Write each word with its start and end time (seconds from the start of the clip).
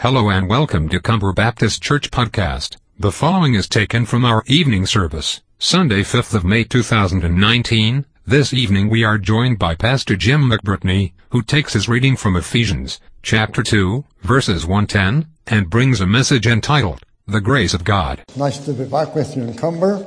Hello 0.00 0.30
and 0.30 0.48
welcome 0.48 0.88
to 0.88 0.98
Cumber 0.98 1.30
Baptist 1.34 1.82
Church 1.82 2.10
Podcast. 2.10 2.78
The 2.98 3.12
following 3.12 3.52
is 3.52 3.68
taken 3.68 4.06
from 4.06 4.24
our 4.24 4.42
evening 4.46 4.86
service, 4.86 5.42
Sunday 5.58 6.00
5th 6.00 6.34
of 6.34 6.42
May 6.42 6.64
2019. 6.64 8.06
This 8.26 8.54
evening 8.54 8.88
we 8.88 9.04
are 9.04 9.18
joined 9.18 9.58
by 9.58 9.74
Pastor 9.74 10.16
Jim 10.16 10.50
McBritney, 10.50 11.12
who 11.32 11.42
takes 11.42 11.74
his 11.74 11.86
reading 11.86 12.16
from 12.16 12.34
Ephesians, 12.34 12.98
chapter 13.22 13.62
2, 13.62 14.02
verses 14.22 14.64
110, 14.64 15.26
and 15.46 15.68
brings 15.68 16.00
a 16.00 16.06
message 16.06 16.46
entitled, 16.46 17.02
The 17.26 17.42
Grace 17.42 17.74
of 17.74 17.84
God. 17.84 18.24
Nice 18.36 18.56
to 18.64 18.72
be 18.72 18.86
back 18.86 19.14
with 19.14 19.36
you 19.36 19.42
in 19.42 19.54
Cumber. 19.54 20.02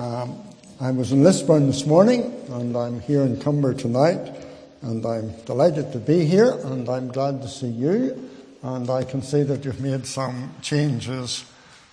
Um, 0.00 0.42
I 0.80 0.90
was 0.90 1.12
in 1.12 1.22
Lisburn 1.22 1.68
this 1.68 1.86
morning, 1.86 2.24
and 2.48 2.76
I'm 2.76 2.98
here 2.98 3.22
in 3.22 3.40
Cumber 3.40 3.72
tonight, 3.72 4.34
and 4.82 5.06
I'm 5.06 5.30
delighted 5.42 5.92
to 5.92 6.00
be 6.00 6.26
here, 6.26 6.50
and 6.64 6.88
I'm 6.88 7.06
glad 7.06 7.40
to 7.42 7.46
see 7.46 7.68
you 7.68 8.32
and 8.64 8.88
I 8.88 9.04
can 9.04 9.20
see 9.20 9.42
that 9.42 9.64
you've 9.64 9.80
made 9.80 10.06
some 10.06 10.54
changes 10.62 11.44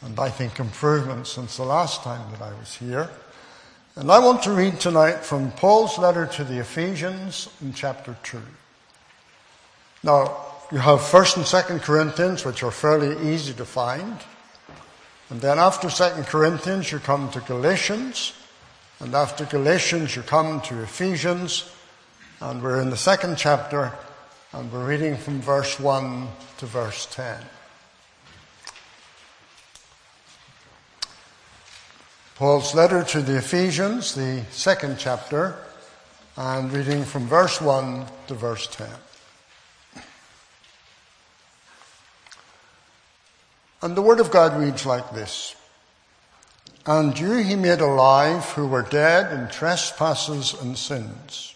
and 0.02 0.18
I 0.18 0.30
think 0.30 0.58
improvements 0.58 1.34
since 1.34 1.58
the 1.58 1.64
last 1.64 2.02
time 2.02 2.32
that 2.32 2.42
I 2.42 2.58
was 2.58 2.76
here. 2.76 3.10
And 3.96 4.10
I 4.10 4.20
want 4.20 4.42
to 4.44 4.54
read 4.54 4.80
tonight 4.80 5.26
from 5.26 5.52
Paul's 5.52 5.98
letter 5.98 6.26
to 6.26 6.46
the 6.46 6.60
Ephesians 6.60 7.50
in 7.62 7.74
chapter 7.74 8.16
2. 8.24 8.42
Now, 10.04 10.38
you 10.72 10.78
have 10.78 11.00
1st 11.00 11.38
and 11.38 11.46
2nd 11.46 11.82
Corinthians, 11.82 12.46
which 12.46 12.64
are 12.64 12.72
fairly 12.72 13.34
easy 13.34 13.54
to 13.54 13.66
find. 13.66 14.18
And 15.30 15.42
then 15.42 15.60
after 15.60 15.90
2nd 15.90 16.26
Corinthians, 16.28 16.90
you 16.90 17.00
come 17.00 17.30
to 17.32 17.42
Galatians. 17.42 18.32
And 19.02 19.14
after 19.14 19.44
Galatians, 19.44 20.16
you 20.16 20.22
come 20.22 20.62
to 20.62 20.82
Ephesians. 20.82 21.70
And 22.40 22.64
we're 22.64 22.82
in 22.82 22.90
the 22.90 22.98
second 22.98 23.38
chapter, 23.38 23.92
and 24.54 24.70
we're 24.72 24.86
reading 24.86 25.16
from 25.16 25.40
verse 25.40 25.80
1 25.80 26.28
to 26.58 26.66
verse 26.66 27.06
10. 27.12 27.38
Paul's 32.36 32.76
letter 32.76 33.04
to 33.04 33.22
the 33.22 33.38
Ephesians, 33.38 34.14
the 34.14 34.44
second 34.52 34.98
chapter, 35.00 35.56
and 36.36 36.72
reading 36.74 37.06
from 37.06 37.28
verse 37.28 37.62
1 37.62 38.06
to 38.28 38.34
verse 38.34 38.68
10. 38.68 38.90
And 43.82 43.96
the 43.96 44.02
Word 44.02 44.20
of 44.20 44.32
God 44.32 44.60
reads 44.60 44.86
like 44.86 45.14
this 45.14 45.56
And 46.86 47.18
you 47.18 47.38
he 47.38 47.56
made 47.56 47.80
alive 47.80 48.44
who 48.52 48.68
were 48.68 48.82
dead 48.82 49.32
in 49.32 49.48
trespasses 49.48 50.54
and 50.62 50.78
sins 50.78 51.56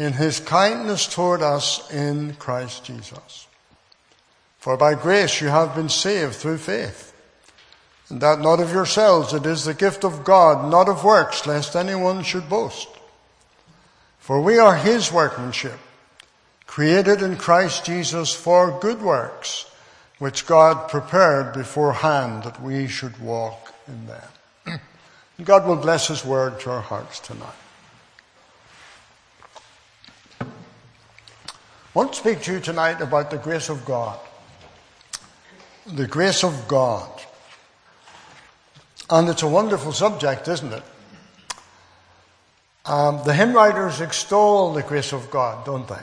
in 0.00 0.14
his 0.14 0.40
kindness 0.40 1.06
toward 1.06 1.42
us 1.42 1.92
in 1.92 2.32
Christ 2.36 2.84
Jesus. 2.84 3.46
For 4.58 4.78
by 4.78 4.94
grace 4.94 5.42
you 5.42 5.48
have 5.48 5.74
been 5.74 5.90
saved 5.90 6.36
through 6.36 6.56
faith. 6.56 7.12
And 8.08 8.18
that 8.22 8.40
not 8.40 8.60
of 8.60 8.72
yourselves, 8.72 9.34
it 9.34 9.44
is 9.44 9.66
the 9.66 9.74
gift 9.74 10.02
of 10.02 10.24
God, 10.24 10.70
not 10.70 10.88
of 10.88 11.04
works, 11.04 11.46
lest 11.46 11.76
anyone 11.76 12.22
should 12.22 12.48
boast. 12.48 12.88
For 14.18 14.40
we 14.40 14.58
are 14.58 14.74
his 14.74 15.12
workmanship, 15.12 15.78
created 16.66 17.20
in 17.20 17.36
Christ 17.36 17.84
Jesus 17.84 18.32
for 18.32 18.80
good 18.80 19.02
works, 19.02 19.70
which 20.18 20.46
God 20.46 20.88
prepared 20.88 21.52
beforehand 21.52 22.44
that 22.44 22.62
we 22.62 22.88
should 22.88 23.20
walk 23.20 23.74
in 23.86 24.06
them. 24.06 24.80
God 25.44 25.66
will 25.66 25.76
bless 25.76 26.08
his 26.08 26.24
word 26.24 26.58
to 26.60 26.70
our 26.70 26.80
hearts 26.80 27.20
tonight. 27.20 27.52
I 31.92 31.98
want 31.98 32.12
to 32.12 32.20
speak 32.20 32.42
to 32.42 32.52
you 32.52 32.60
tonight 32.60 33.00
about 33.00 33.32
the 33.32 33.36
grace 33.36 33.68
of 33.68 33.84
God. 33.84 34.16
The 35.88 36.06
grace 36.06 36.44
of 36.44 36.68
God. 36.68 37.10
And 39.10 39.28
it's 39.28 39.42
a 39.42 39.48
wonderful 39.48 39.90
subject, 39.90 40.46
isn't 40.46 40.72
it? 40.72 40.84
Um, 42.86 43.20
the 43.24 43.34
hymn 43.34 43.52
writers 43.54 44.00
extol 44.00 44.72
the 44.72 44.84
grace 44.84 45.12
of 45.12 45.32
God, 45.32 45.66
don't 45.66 45.88
they? 45.88 46.02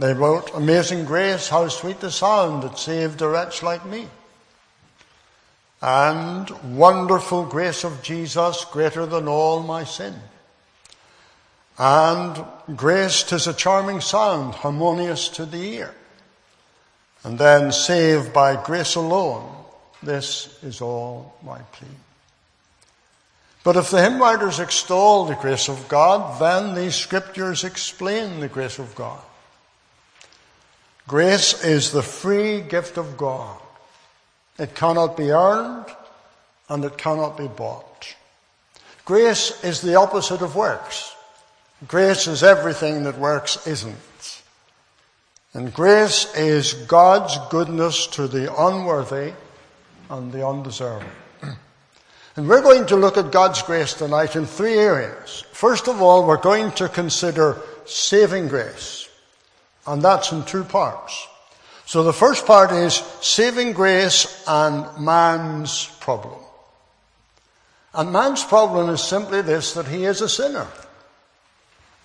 They 0.00 0.12
wrote, 0.12 0.50
Amazing 0.54 1.04
grace, 1.04 1.48
how 1.48 1.68
sweet 1.68 2.00
the 2.00 2.10
sound 2.10 2.64
that 2.64 2.76
saved 2.76 3.22
a 3.22 3.28
wretch 3.28 3.62
like 3.62 3.86
me. 3.86 4.08
And 5.80 6.50
wonderful 6.76 7.44
grace 7.44 7.84
of 7.84 8.02
Jesus, 8.02 8.64
greater 8.64 9.06
than 9.06 9.28
all 9.28 9.62
my 9.62 9.84
sin. 9.84 10.16
And 11.80 12.44
grace, 12.76 13.22
tis 13.22 13.46
a 13.46 13.54
charming 13.54 14.02
sound, 14.02 14.52
harmonious 14.52 15.30
to 15.30 15.46
the 15.46 15.56
ear. 15.56 15.94
And 17.24 17.38
then 17.38 17.72
saved 17.72 18.34
by 18.34 18.62
grace 18.62 18.96
alone, 18.96 19.50
this 20.02 20.62
is 20.62 20.82
all 20.82 21.38
my 21.42 21.58
plea. 21.72 21.88
But 23.64 23.76
if 23.76 23.90
the 23.90 24.02
hymn 24.02 24.20
writers 24.20 24.60
extol 24.60 25.24
the 25.24 25.36
grace 25.36 25.70
of 25.70 25.88
God, 25.88 26.38
then 26.38 26.74
these 26.74 26.96
scriptures 26.96 27.64
explain 27.64 28.40
the 28.40 28.48
grace 28.48 28.78
of 28.78 28.94
God. 28.94 29.22
Grace 31.08 31.64
is 31.64 31.92
the 31.92 32.02
free 32.02 32.60
gift 32.60 32.98
of 32.98 33.16
God. 33.16 33.58
It 34.58 34.74
cannot 34.74 35.16
be 35.16 35.30
earned 35.30 35.86
and 36.68 36.84
it 36.84 36.98
cannot 36.98 37.38
be 37.38 37.48
bought. 37.48 38.14
Grace 39.06 39.64
is 39.64 39.80
the 39.80 39.94
opposite 39.94 40.42
of 40.42 40.54
works. 40.54 41.16
Grace 41.88 42.26
is 42.26 42.42
everything 42.42 43.04
that 43.04 43.18
works 43.18 43.66
isn't. 43.66 44.42
And 45.54 45.72
grace 45.72 46.32
is 46.36 46.74
God's 46.74 47.38
goodness 47.48 48.06
to 48.08 48.28
the 48.28 48.54
unworthy 48.54 49.32
and 50.08 50.32
the 50.32 50.46
undeserving. 50.46 51.08
And 52.36 52.48
we're 52.48 52.62
going 52.62 52.86
to 52.86 52.96
look 52.96 53.18
at 53.18 53.32
God's 53.32 53.60
grace 53.62 53.92
tonight 53.92 54.36
in 54.36 54.46
three 54.46 54.78
areas. 54.78 55.44
First 55.52 55.88
of 55.88 56.00
all, 56.00 56.26
we're 56.26 56.40
going 56.40 56.70
to 56.72 56.88
consider 56.88 57.60
saving 57.86 58.46
grace. 58.46 59.08
And 59.84 60.00
that's 60.00 60.30
in 60.30 60.44
two 60.44 60.62
parts. 60.62 61.26
So 61.86 62.04
the 62.04 62.12
first 62.12 62.46
part 62.46 62.70
is 62.70 62.94
saving 63.20 63.72
grace 63.72 64.44
and 64.46 65.04
man's 65.04 65.86
problem. 65.98 66.38
And 67.92 68.12
man's 68.12 68.44
problem 68.44 68.90
is 68.90 69.02
simply 69.02 69.42
this, 69.42 69.74
that 69.74 69.88
he 69.88 70.04
is 70.04 70.20
a 70.20 70.28
sinner. 70.28 70.68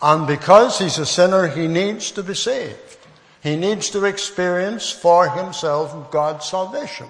And 0.01 0.27
because 0.27 0.80
he's 0.80 0.97
a 0.97 1.06
sinner, 1.06 1.47
he 1.47 1.68
needs 1.68 2.12
to 2.12 2.24
be 2.24 2.36
saved. 2.36 2.97
He 3.42 3.56
needs 3.56 3.89
to 3.92 4.06
experience 4.06 4.89
for 4.89 5.30
himself 5.30 6.12
God's 6.12 6.45
salvation. 6.45 7.07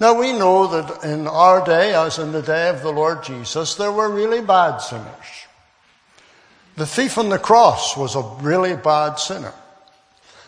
Now 0.00 0.18
we 0.18 0.32
know 0.32 0.66
that 0.68 1.04
in 1.04 1.26
our 1.26 1.64
day, 1.64 1.94
as 1.94 2.18
in 2.18 2.32
the 2.32 2.42
day 2.42 2.68
of 2.68 2.82
the 2.82 2.90
Lord 2.90 3.22
Jesus, 3.22 3.74
there 3.74 3.92
were 3.92 4.08
really 4.08 4.40
bad 4.40 4.78
sinners. 4.78 5.46
The 6.76 6.86
thief 6.86 7.18
on 7.18 7.28
the 7.28 7.38
cross 7.38 7.96
was 7.96 8.16
a 8.16 8.22
really 8.40 8.74
bad 8.74 9.16
sinner 9.16 9.52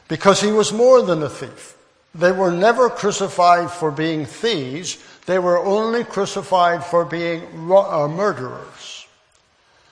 because 0.08 0.40
he 0.40 0.50
was 0.50 0.72
more 0.72 1.02
than 1.02 1.22
a 1.22 1.28
thief. 1.28 1.76
They 2.14 2.32
were 2.32 2.50
never 2.50 2.88
crucified 2.88 3.70
for 3.70 3.90
being 3.90 4.24
thieves. 4.24 4.98
They 5.26 5.38
were 5.38 5.58
only 5.58 6.02
crucified 6.02 6.82
for 6.82 7.04
being 7.04 7.42
uh, 7.70 8.08
murderers. 8.08 8.95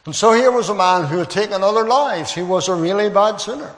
And 0.07 0.15
so 0.15 0.33
here 0.33 0.51
was 0.51 0.69
a 0.69 0.75
man 0.75 1.07
who 1.07 1.19
had 1.19 1.31
taken 1.31 1.63
other 1.63 1.87
lives. 1.87 2.33
He 2.33 2.43
was 2.43 2.69
a 2.69 2.75
really 2.75 3.09
bad 3.09 3.39
sinner. 3.39 3.75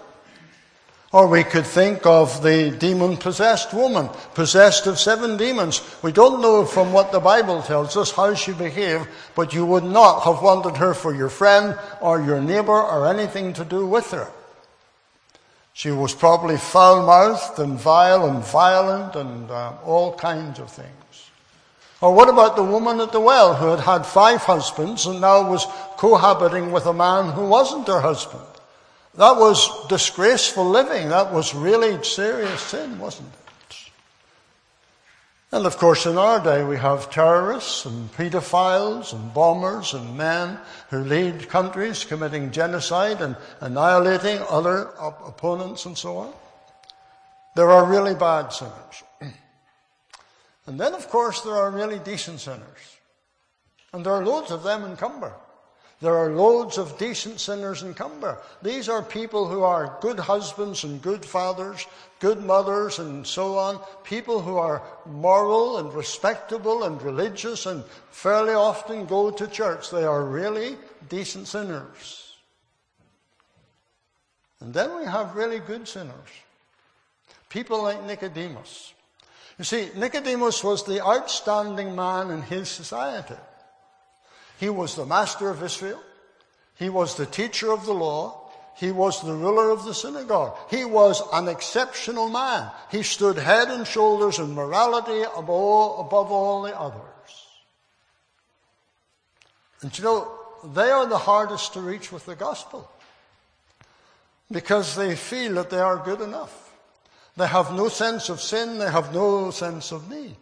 Or 1.13 1.29
we 1.29 1.45
could 1.45 1.65
think 1.65 2.05
of 2.05 2.43
the 2.43 2.71
demon 2.73 3.17
possessed 3.17 3.73
woman, 3.73 4.11
possessed 4.35 4.87
of 4.87 4.99
seven 4.99 5.37
demons. 5.37 5.81
We 6.03 6.11
don't 6.11 6.43
know 6.43 6.65
from 6.65 6.93
what 6.93 7.13
the 7.13 7.21
Bible 7.21 7.63
tells 7.63 7.97
us 7.97 8.11
how 8.11 8.35
she 8.35 8.53
behaved, 8.53 9.07
but 9.37 9.55
you 9.55 9.65
would 9.65 9.85
not 9.85 10.25
have 10.25 10.43
wanted 10.43 10.77
her 10.79 10.95
for 10.95 11.15
your 11.15 11.29
friend 11.29 11.79
or 12.01 12.21
your 12.21 12.41
neighbor 12.41 12.73
or 12.73 13.07
anything 13.07 13.53
to 13.55 13.65
do 13.65 13.87
with 13.87 14.11
her. 14.11 14.29
She 15.75 15.91
was 15.91 16.13
probably 16.13 16.57
foul 16.57 17.07
mouthed 17.07 17.59
and 17.61 17.79
vile 17.79 18.27
and 18.27 18.43
violent 18.43 19.15
and 19.15 19.51
uh, 19.51 19.75
all 19.85 20.15
kinds 20.15 20.59
of 20.59 20.71
things. 20.71 21.06
Or 22.07 22.15
what 22.15 22.29
about 22.29 22.55
the 22.55 22.63
woman 22.63 23.01
at 23.01 23.11
the 23.11 23.19
well 23.19 23.57
who 23.57 23.67
had 23.67 23.81
had 23.81 24.07
five 24.07 24.41
husbands 24.43 25.07
and 25.07 25.21
now 25.21 25.51
was 25.51 25.67
cohabiting 25.97 26.71
with 26.71 26.87
a 26.87 26.93
man 26.93 27.33
who 27.33 27.49
wasn't 27.49 27.89
her 27.89 28.01
husband? 28.01 28.47
That 29.17 29.35
was 29.39 29.89
disgraceful 29.89 30.67
living. 30.67 31.09
That 31.09 31.33
was 31.33 31.53
really 31.53 32.01
serious 32.05 32.61
sin, 32.61 33.01
wasn't 33.01 33.33
it? 33.35 33.91
And 35.51 35.67
of 35.67 35.79
course, 35.79 36.07
in 36.07 36.17
our 36.17 36.39
day, 36.39 36.63
we 36.63 36.77
have 36.77 37.11
terrorists 37.11 37.87
and 37.87 38.13
pedophiles 38.13 39.13
and 39.13 39.35
bombers 39.35 39.93
and 39.93 40.17
men 40.17 40.61
who 40.91 41.03
lead 41.03 41.49
countries 41.49 42.05
committing 42.05 42.53
genocide 42.53 43.21
and 43.21 43.35
annihilating 43.61 44.39
other 44.49 44.97
op- 45.01 45.27
opponents 45.27 45.87
and 45.87 45.99
so 45.99 46.19
on. 46.19 46.33
There 47.57 47.73
are 47.73 47.85
really 47.85 48.15
bad 48.15 48.51
sinners. 48.51 49.03
And 50.67 50.81
then, 50.81 50.95
of 50.95 51.09
course, 51.09 51.43
there 51.43 51.55
are 51.55 51.71
really 51.71 51.99
decent 51.99 52.41
sinners. 52.41 52.99
And 53.93 54.05
there 54.05 54.13
are 54.13 54.25
loads 54.25 54.51
of 54.51 54.63
them 54.63 54.85
in 54.85 54.97
Cumber. 54.97 55.33
There 56.03 56.17
are 56.17 56.31
loads 56.31 56.77
of 56.77 56.99
decent 56.99 57.41
sinners 57.41 57.83
in 57.83 57.95
Cumber. 57.95 58.39
These 58.61 58.91
are 58.91 59.03
people 59.03 59.49
who 59.49 59.63
are 59.63 59.97
good 60.03 60.19
husbands 60.19 60.85
and 60.85 61.01
good 61.01 61.25
fathers, 61.25 61.87
good 62.21 62.45
mothers 62.45 62.99
and 62.99 63.27
so 63.27 63.57
on. 63.57 63.81
People 64.05 64.43
who 64.43 64.59
are 64.59 64.83
moral 65.07 65.79
and 65.79 65.93
respectable 65.95 66.85
and 66.85 67.01
religious 67.01 67.65
and 67.65 67.83
fairly 68.11 68.53
often 68.53 69.07
go 69.07 69.31
to 69.31 69.47
church. 69.47 69.91
They 69.91 70.05
are 70.05 70.25
really 70.25 70.77
decent 71.09 71.49
sinners. 71.49 72.35
And 74.61 74.75
then 74.75 74.99
we 74.99 75.07
have 75.07 75.35
really 75.35 75.61
good 75.61 75.89
sinners. 75.89 76.29
People 77.49 77.83
like 77.83 78.05
Nicodemus. 78.05 78.93
You 79.59 79.65
see, 79.65 79.91
Nicodemus 79.95 80.63
was 80.63 80.85
the 80.85 81.05
outstanding 81.05 81.95
man 81.95 82.31
in 82.31 82.43
his 82.43 82.69
society. 82.69 83.37
He 84.59 84.69
was 84.69 84.95
the 84.95 85.07
master 85.07 85.49
of 85.51 85.63
Israel. 85.63 86.03
He 86.77 86.91
was 86.91 87.17
the 87.17 87.27
teacher 87.27 87.73
of 87.73 87.87
the 87.87 87.95
law. 87.95 88.51
He 88.77 88.93
was 88.93 89.23
the 89.23 89.33
ruler 89.33 89.71
of 89.71 89.85
the 89.85 89.95
synagogue. 89.95 90.55
He 90.69 90.85
was 90.85 91.23
an 91.33 91.49
exceptional 91.49 92.29
man. 92.29 92.71
He 92.91 93.03
stood 93.03 93.39
head 93.39 93.69
and 93.69 93.87
shoulders 93.87 94.39
in 94.39 94.55
morality 94.55 95.23
above 95.23 95.51
all, 96.31 96.63
the 96.63 96.79
others. 96.79 97.01
And 99.81 99.97
you 99.97 100.05
know, 100.05 100.31
they 100.75 100.91
are 100.91 101.07
the 101.07 101.17
hardest 101.17 101.73
to 101.73 101.81
reach 101.81 102.13
with 102.13 102.27
the 102.27 102.37
gospel 102.37 102.91
because 104.51 104.95
they 104.95 105.17
feel 105.17 105.55
that 105.55 105.71
they 105.71 105.79
are 105.79 105.97
good 105.97 106.21
enough. 106.21 106.66
They 107.37 107.47
have 107.47 107.73
no 107.73 107.89
sense 107.89 108.31
of 108.31 108.41
sin, 108.41 108.79
they 108.79 108.91
have 108.91 109.13
no 109.13 109.51
sense 109.51 109.93
of 109.93 110.11
need. 110.11 110.37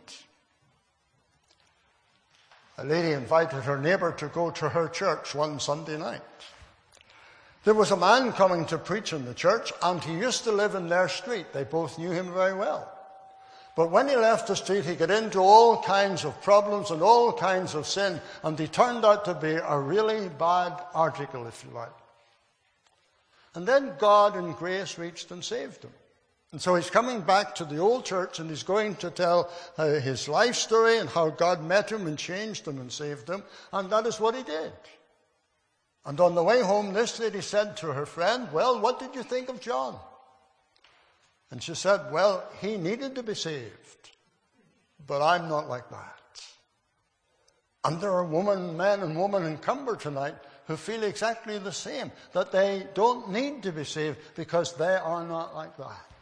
A 2.79 2.85
lady 2.85 3.13
invited 3.13 3.63
her 3.63 3.79
neighbor 3.79 4.13
to 4.13 4.27
go 4.29 4.51
to 4.53 4.69
her 4.69 4.89
church 4.89 5.35
one 5.35 5.61
Sunday 5.61 5.97
night. 5.97 6.23
There 7.65 7.75
was 7.75 7.91
a 7.91 7.97
man 7.97 8.33
coming 8.33 8.67
to 8.67 8.79
preach 8.79 9.13
in 9.13 9.25
the 9.25 9.35
church, 9.35 9.73
and 9.83 10.03
he 10.03 10.13
used 10.13 10.45
to 10.45 10.53
live 10.53 10.75
in 10.75 10.89
their 10.89 11.09
street. 11.09 11.53
They 11.53 11.65
both 11.65 11.99
knew 11.99 12.11
him 12.11 12.33
very 12.33 12.53
well. 12.53 12.91
But 13.75 13.91
when 13.91 14.09
he 14.09 14.17
left 14.17 14.47
the 14.47 14.55
street, 14.55 14.85
he 14.85 14.95
got 14.95 15.11
into 15.11 15.41
all 15.41 15.83
kinds 15.83 16.25
of 16.25 16.41
problems 16.43 16.91
and 16.91 17.03
all 17.03 17.33
kinds 17.33 17.75
of 17.75 17.87
sin, 17.87 18.21
and 18.43 18.59
he 18.59 18.69
turned 18.69 19.05
out 19.05 19.25
to 19.25 19.35
be 19.35 19.55
a 19.55 19.79
really 19.79 20.29
bad 20.29 20.81
article, 20.95 21.47
if 21.47 21.65
you 21.65 21.71
like. 21.75 21.89
And 23.55 23.67
then 23.67 23.95
God 23.99 24.37
in 24.37 24.53
grace 24.53 24.99
reached 24.99 25.31
and 25.31 25.43
saved 25.43 25.85
him. 25.85 25.93
And 26.55 26.63
so 26.63 26.77
he's 26.77 26.89
coming 26.89 27.21
back 27.21 27.57
to 27.57 27.65
the 27.65 27.79
old 27.79 28.05
church 28.05 28.39
and 28.39 28.49
he's 28.49 28.63
going 28.63 28.95
to 29.03 29.11
tell 29.11 29.51
uh, 29.77 29.95
his 29.95 30.29
life 30.29 30.55
story 30.55 30.99
and 30.99 31.09
how 31.09 31.31
God 31.31 31.65
met 31.65 31.91
him 31.91 32.07
and 32.07 32.17
changed 32.17 32.69
him 32.69 32.79
and 32.79 32.93
saved 32.93 33.29
him. 33.29 33.43
And 33.73 33.91
that 33.91 34.07
is 34.07 34.21
what 34.21 34.37
he 34.37 34.45
did. 34.45 34.73
And 36.07 36.21
on 36.21 36.37
the 36.37 36.45
way 36.45 36.63
home, 36.63 36.93
this 36.93 37.19
lady 37.19 37.41
said 37.41 37.77
to 37.79 37.89
her 37.89 38.07
friend, 38.07 38.47
Well, 38.53 38.79
what 38.79 39.01
did 39.01 39.17
you 39.17 39.25
think 39.25 39.49
of 39.49 39.61
John? 39.61 39.99
And 41.51 41.61
she 41.61 41.75
said, 41.75 42.13
Well, 42.13 42.49
he 42.61 42.77
needed 42.77 43.17
to 43.17 43.25
be 43.25 43.35
saved, 43.35 44.11
but 45.05 45.23
I'm 45.23 45.49
not 45.49 45.69
like 45.69 45.91
that. 45.91 46.21
And 47.83 48.01
there 48.01 48.13
are 48.13 48.25
women, 48.25 48.77
men 48.77 49.01
and 49.01 49.21
women 49.21 49.45
in 49.45 49.59
Cumber 49.59 49.97
tonight 49.97 50.37
who 50.69 50.77
feel 50.77 51.03
exactly 51.03 51.59
the 51.59 51.73
same, 51.73 52.13
that 52.33 52.53
they 52.53 52.87
don't 52.95 53.33
need 53.33 53.65
to 53.65 53.73
be 53.73 53.83
saved 53.83 54.19
because 54.37 54.73
they 54.75 54.95
are 54.95 55.27
not 55.27 55.57
like 55.57 55.77
that. 55.79 56.14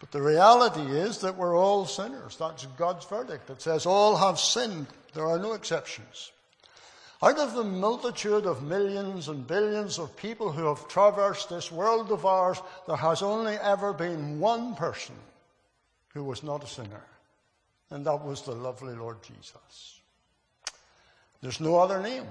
But 0.00 0.12
the 0.12 0.22
reality 0.22 0.82
is 0.82 1.18
that 1.18 1.36
we're 1.36 1.56
all 1.56 1.86
sinners. 1.86 2.36
That's 2.36 2.66
God's 2.76 3.06
verdict. 3.06 3.48
It 3.50 3.62
says 3.62 3.86
all 3.86 4.16
have 4.16 4.38
sinned. 4.38 4.86
There 5.14 5.26
are 5.26 5.38
no 5.38 5.54
exceptions. 5.54 6.32
Out 7.22 7.38
of 7.38 7.54
the 7.54 7.64
multitude 7.64 8.44
of 8.44 8.62
millions 8.62 9.28
and 9.28 9.46
billions 9.46 9.98
of 9.98 10.16
people 10.16 10.52
who 10.52 10.66
have 10.66 10.86
traversed 10.86 11.48
this 11.48 11.72
world 11.72 12.12
of 12.12 12.26
ours, 12.26 12.60
there 12.86 12.96
has 12.96 13.22
only 13.22 13.54
ever 13.54 13.94
been 13.94 14.38
one 14.38 14.74
person 14.74 15.14
who 16.12 16.24
was 16.24 16.42
not 16.42 16.62
a 16.62 16.66
sinner. 16.66 17.04
And 17.88 18.04
that 18.04 18.22
was 18.22 18.42
the 18.42 18.52
lovely 18.52 18.94
Lord 18.94 19.22
Jesus. 19.22 20.00
There's 21.40 21.60
no 21.60 21.78
other 21.78 22.02
name. 22.02 22.26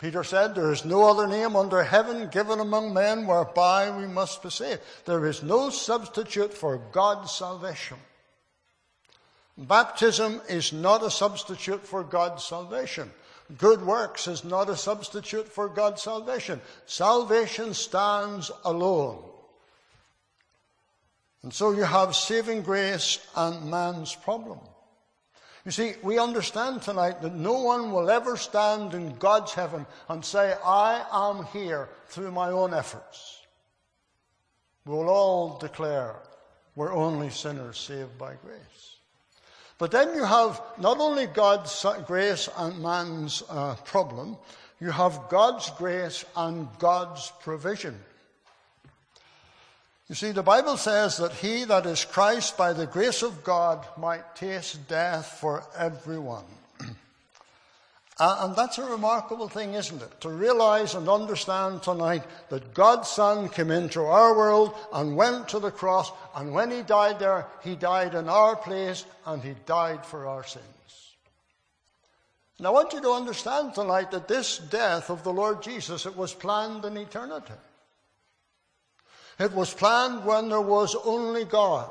Peter 0.00 0.24
said, 0.24 0.54
There 0.54 0.72
is 0.72 0.86
no 0.86 1.08
other 1.08 1.26
name 1.26 1.54
under 1.54 1.82
heaven 1.82 2.28
given 2.28 2.58
among 2.58 2.94
men 2.94 3.26
whereby 3.26 3.90
we 3.90 4.06
must 4.06 4.42
be 4.42 4.48
saved. 4.48 4.80
There 5.04 5.26
is 5.26 5.42
no 5.42 5.68
substitute 5.68 6.54
for 6.54 6.78
God's 6.90 7.30
salvation. 7.32 7.98
Baptism 9.58 10.40
is 10.48 10.72
not 10.72 11.02
a 11.02 11.10
substitute 11.10 11.86
for 11.86 12.02
God's 12.02 12.44
salvation. 12.44 13.10
Good 13.58 13.82
works 13.82 14.26
is 14.26 14.42
not 14.42 14.70
a 14.70 14.76
substitute 14.76 15.48
for 15.48 15.68
God's 15.68 16.02
salvation. 16.02 16.62
Salvation 16.86 17.74
stands 17.74 18.50
alone. 18.64 19.22
And 21.42 21.52
so 21.52 21.72
you 21.72 21.82
have 21.82 22.16
saving 22.16 22.62
grace 22.62 23.18
and 23.36 23.70
man's 23.70 24.14
problem. 24.14 24.60
You 25.70 25.72
see, 25.72 25.92
we 26.02 26.18
understand 26.18 26.82
tonight 26.82 27.22
that 27.22 27.36
no 27.36 27.60
one 27.60 27.92
will 27.92 28.10
ever 28.10 28.36
stand 28.36 28.92
in 28.92 29.14
God's 29.18 29.54
heaven 29.54 29.86
and 30.08 30.24
say, 30.24 30.56
I 30.64 31.06
am 31.12 31.46
here 31.52 31.88
through 32.08 32.32
my 32.32 32.50
own 32.50 32.74
efforts. 32.74 33.38
We 34.84 34.94
will 34.94 35.08
all 35.08 35.58
declare 35.58 36.16
we're 36.74 36.92
only 36.92 37.30
sinners 37.30 37.78
saved 37.78 38.18
by 38.18 38.34
grace. 38.44 38.96
But 39.78 39.92
then 39.92 40.12
you 40.16 40.24
have 40.24 40.60
not 40.76 40.98
only 40.98 41.26
God's 41.26 41.86
grace 42.04 42.48
and 42.56 42.82
man's 42.82 43.44
uh, 43.48 43.76
problem, 43.84 44.38
you 44.80 44.90
have 44.90 45.28
God's 45.28 45.70
grace 45.78 46.24
and 46.34 46.66
God's 46.80 47.32
provision. 47.42 47.96
You 50.10 50.16
see, 50.16 50.32
the 50.32 50.42
Bible 50.42 50.76
says 50.76 51.18
that 51.18 51.34
he 51.34 51.62
that 51.66 51.86
is 51.86 52.04
Christ 52.04 52.56
by 52.56 52.72
the 52.72 52.84
grace 52.84 53.22
of 53.22 53.44
God 53.44 53.86
might 53.96 54.34
taste 54.34 54.88
death 54.88 55.38
for 55.40 55.62
everyone. 55.78 56.44
Uh, 58.18 58.44
and 58.44 58.54
that's 58.54 58.76
a 58.76 58.84
remarkable 58.84 59.48
thing, 59.48 59.72
isn't 59.72 60.02
it? 60.02 60.20
To 60.20 60.28
realize 60.28 60.94
and 60.94 61.08
understand 61.08 61.82
tonight 61.82 62.22
that 62.50 62.74
God's 62.74 63.08
Son 63.08 63.48
came 63.48 63.70
into 63.70 64.02
our 64.02 64.36
world 64.36 64.74
and 64.92 65.16
went 65.16 65.48
to 65.48 65.58
the 65.58 65.70
cross, 65.70 66.12
and 66.36 66.52
when 66.52 66.70
he 66.70 66.82
died 66.82 67.18
there, 67.18 67.46
he 67.62 67.74
died 67.76 68.14
in 68.14 68.28
our 68.28 68.56
place 68.56 69.06
and 69.24 69.42
he 69.42 69.54
died 69.64 70.04
for 70.04 70.26
our 70.26 70.44
sins. 70.44 71.14
And 72.58 72.66
I 72.66 72.70
want 72.70 72.92
you 72.92 73.00
to 73.00 73.12
understand 73.12 73.72
tonight 73.72 74.10
that 74.10 74.28
this 74.28 74.58
death 74.58 75.08
of 75.08 75.24
the 75.24 75.32
Lord 75.32 75.62
Jesus, 75.62 76.04
it 76.04 76.14
was 76.14 76.34
planned 76.34 76.84
in 76.84 76.98
eternity. 76.98 77.54
It 79.40 79.52
was 79.52 79.72
planned 79.72 80.26
when 80.26 80.50
there 80.50 80.60
was 80.60 80.94
only 80.94 81.46
God, 81.46 81.90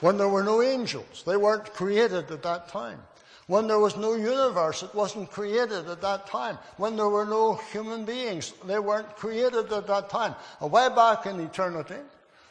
when 0.00 0.18
there 0.18 0.28
were 0.28 0.42
no 0.42 0.60
angels. 0.60 1.22
They 1.24 1.36
weren't 1.36 1.72
created 1.72 2.28
at 2.32 2.42
that 2.42 2.68
time. 2.68 3.00
When 3.46 3.68
there 3.68 3.78
was 3.78 3.96
no 3.96 4.14
universe, 4.14 4.82
it 4.82 4.92
wasn't 4.92 5.30
created 5.30 5.88
at 5.88 6.00
that 6.00 6.26
time. 6.26 6.58
When 6.76 6.96
there 6.96 7.08
were 7.08 7.24
no 7.24 7.54
human 7.70 8.04
beings, 8.04 8.52
they 8.64 8.80
weren't 8.80 9.14
created 9.14 9.72
at 9.72 9.86
that 9.86 10.10
time. 10.10 10.34
A 10.60 10.66
way 10.66 10.88
back 10.88 11.26
in 11.26 11.38
eternity, 11.38 12.02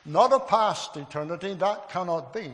not 0.06 0.32
a 0.32 0.40
past 0.40 0.96
eternity, 0.96 1.56
that 1.56 1.90
cannot 1.90 2.34
be. 2.34 2.50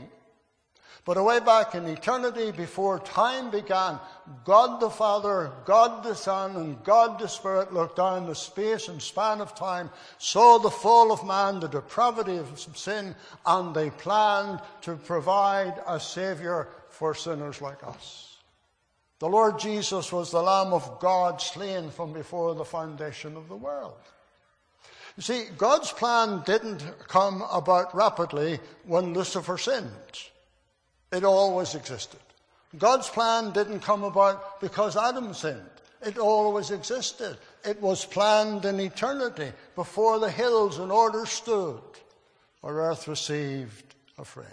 But 1.03 1.17
away 1.17 1.39
back 1.39 1.73
in 1.73 1.87
eternity, 1.87 2.51
before 2.51 2.99
time 2.99 3.49
began, 3.49 3.99
God 4.45 4.79
the 4.79 4.89
Father, 4.89 5.51
God 5.65 6.03
the 6.03 6.13
Son, 6.13 6.55
and 6.55 6.83
God 6.83 7.17
the 7.17 7.27
Spirit 7.27 7.73
looked 7.73 7.95
down 7.95 8.27
the 8.27 8.35
space 8.35 8.87
and 8.87 9.01
span 9.01 9.41
of 9.41 9.55
time, 9.55 9.89
saw 10.19 10.59
the 10.59 10.69
fall 10.69 11.11
of 11.11 11.25
man, 11.25 11.59
the 11.59 11.67
depravity 11.67 12.37
of 12.37 12.59
sin, 12.75 13.15
and 13.47 13.73
they 13.73 13.89
planned 13.89 14.59
to 14.81 14.95
provide 14.95 15.73
a 15.87 15.99
Savior 15.99 16.67
for 16.89 17.15
sinners 17.15 17.61
like 17.61 17.83
us. 17.83 18.37
The 19.17 19.29
Lord 19.29 19.57
Jesus 19.57 20.11
was 20.11 20.29
the 20.29 20.41
Lamb 20.41 20.71
of 20.71 20.99
God 20.99 21.41
slain 21.41 21.89
from 21.89 22.13
before 22.13 22.53
the 22.53 22.65
foundation 22.65 23.37
of 23.37 23.49
the 23.49 23.55
world. 23.55 23.97
You 25.17 25.23
see, 25.23 25.45
God's 25.57 25.91
plan 25.91 26.43
didn't 26.45 26.83
come 27.07 27.43
about 27.51 27.95
rapidly 27.95 28.59
when 28.85 29.13
Lucifer 29.13 29.57
sinned. 29.57 29.89
It 31.11 31.23
always 31.23 31.75
existed. 31.75 32.19
God's 32.77 33.09
plan 33.09 33.51
didn't 33.51 33.81
come 33.81 34.03
about 34.03 34.61
because 34.61 34.95
Adam 34.95 35.33
sinned. 35.33 35.61
It 36.01 36.17
always 36.17 36.71
existed. 36.71 37.37
It 37.63 37.81
was 37.81 38.05
planned 38.05 38.65
in 38.65 38.79
eternity 38.79 39.51
before 39.75 40.19
the 40.19 40.31
hills 40.31 40.79
in 40.79 40.89
order 40.89 41.25
stood, 41.25 41.81
or 42.61 42.81
earth 42.81 43.07
received 43.07 43.93
a 44.17 44.25
frame. 44.25 44.47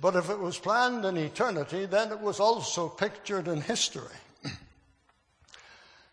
But 0.00 0.16
if 0.16 0.28
it 0.28 0.38
was 0.38 0.58
planned 0.58 1.04
in 1.04 1.16
eternity, 1.16 1.86
then 1.86 2.12
it 2.12 2.20
was 2.20 2.38
also 2.38 2.88
pictured 2.88 3.48
in 3.48 3.60
history. 3.60 4.02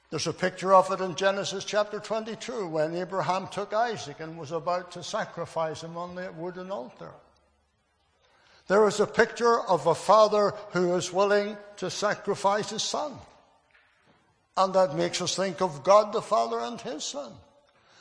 There's 0.10 0.28
a 0.28 0.34
picture 0.34 0.74
of 0.74 0.92
it 0.92 1.02
in 1.02 1.16
Genesis 1.16 1.64
chapter 1.64 2.00
22 2.00 2.68
when 2.68 2.96
Abraham 2.96 3.48
took 3.48 3.74
Isaac 3.74 4.20
and 4.20 4.38
was 4.38 4.52
about 4.52 4.92
to 4.92 5.04
sacrifice 5.04 5.84
him 5.84 5.96
on 5.96 6.16
the 6.16 6.32
wooden 6.34 6.70
altar. 6.70 7.12
There 8.68 8.88
is 8.88 9.00
a 9.00 9.08
picture 9.08 9.60
of 9.60 9.88
a 9.88 9.96
father 9.96 10.54
who 10.72 10.96
is 10.96 11.12
willing 11.12 11.58
to 11.78 11.90
sacrifice 11.90 12.70
his 12.70 12.84
son. 12.84 13.14
And 14.58 14.74
that 14.74 14.96
makes 14.96 15.22
us 15.22 15.36
think 15.36 15.62
of 15.62 15.84
God 15.84 16.14
the 16.14 16.22
Father 16.22 16.60
and 16.60 16.80
his 16.80 17.04
son. 17.04 17.32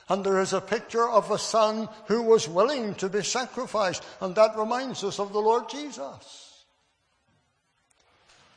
And 0.08 0.24
there 0.24 0.40
is 0.40 0.52
a 0.52 0.60
picture 0.60 1.08
of 1.08 1.30
a 1.30 1.38
son 1.38 1.88
who 2.06 2.22
was 2.22 2.48
willing 2.48 2.94
to 2.96 3.08
be 3.08 3.22
sacrificed. 3.22 4.04
And 4.20 4.34
that 4.34 4.58
reminds 4.58 5.04
us 5.04 5.20
of 5.20 5.32
the 5.32 5.40
Lord 5.40 5.68
Jesus. 5.68 6.64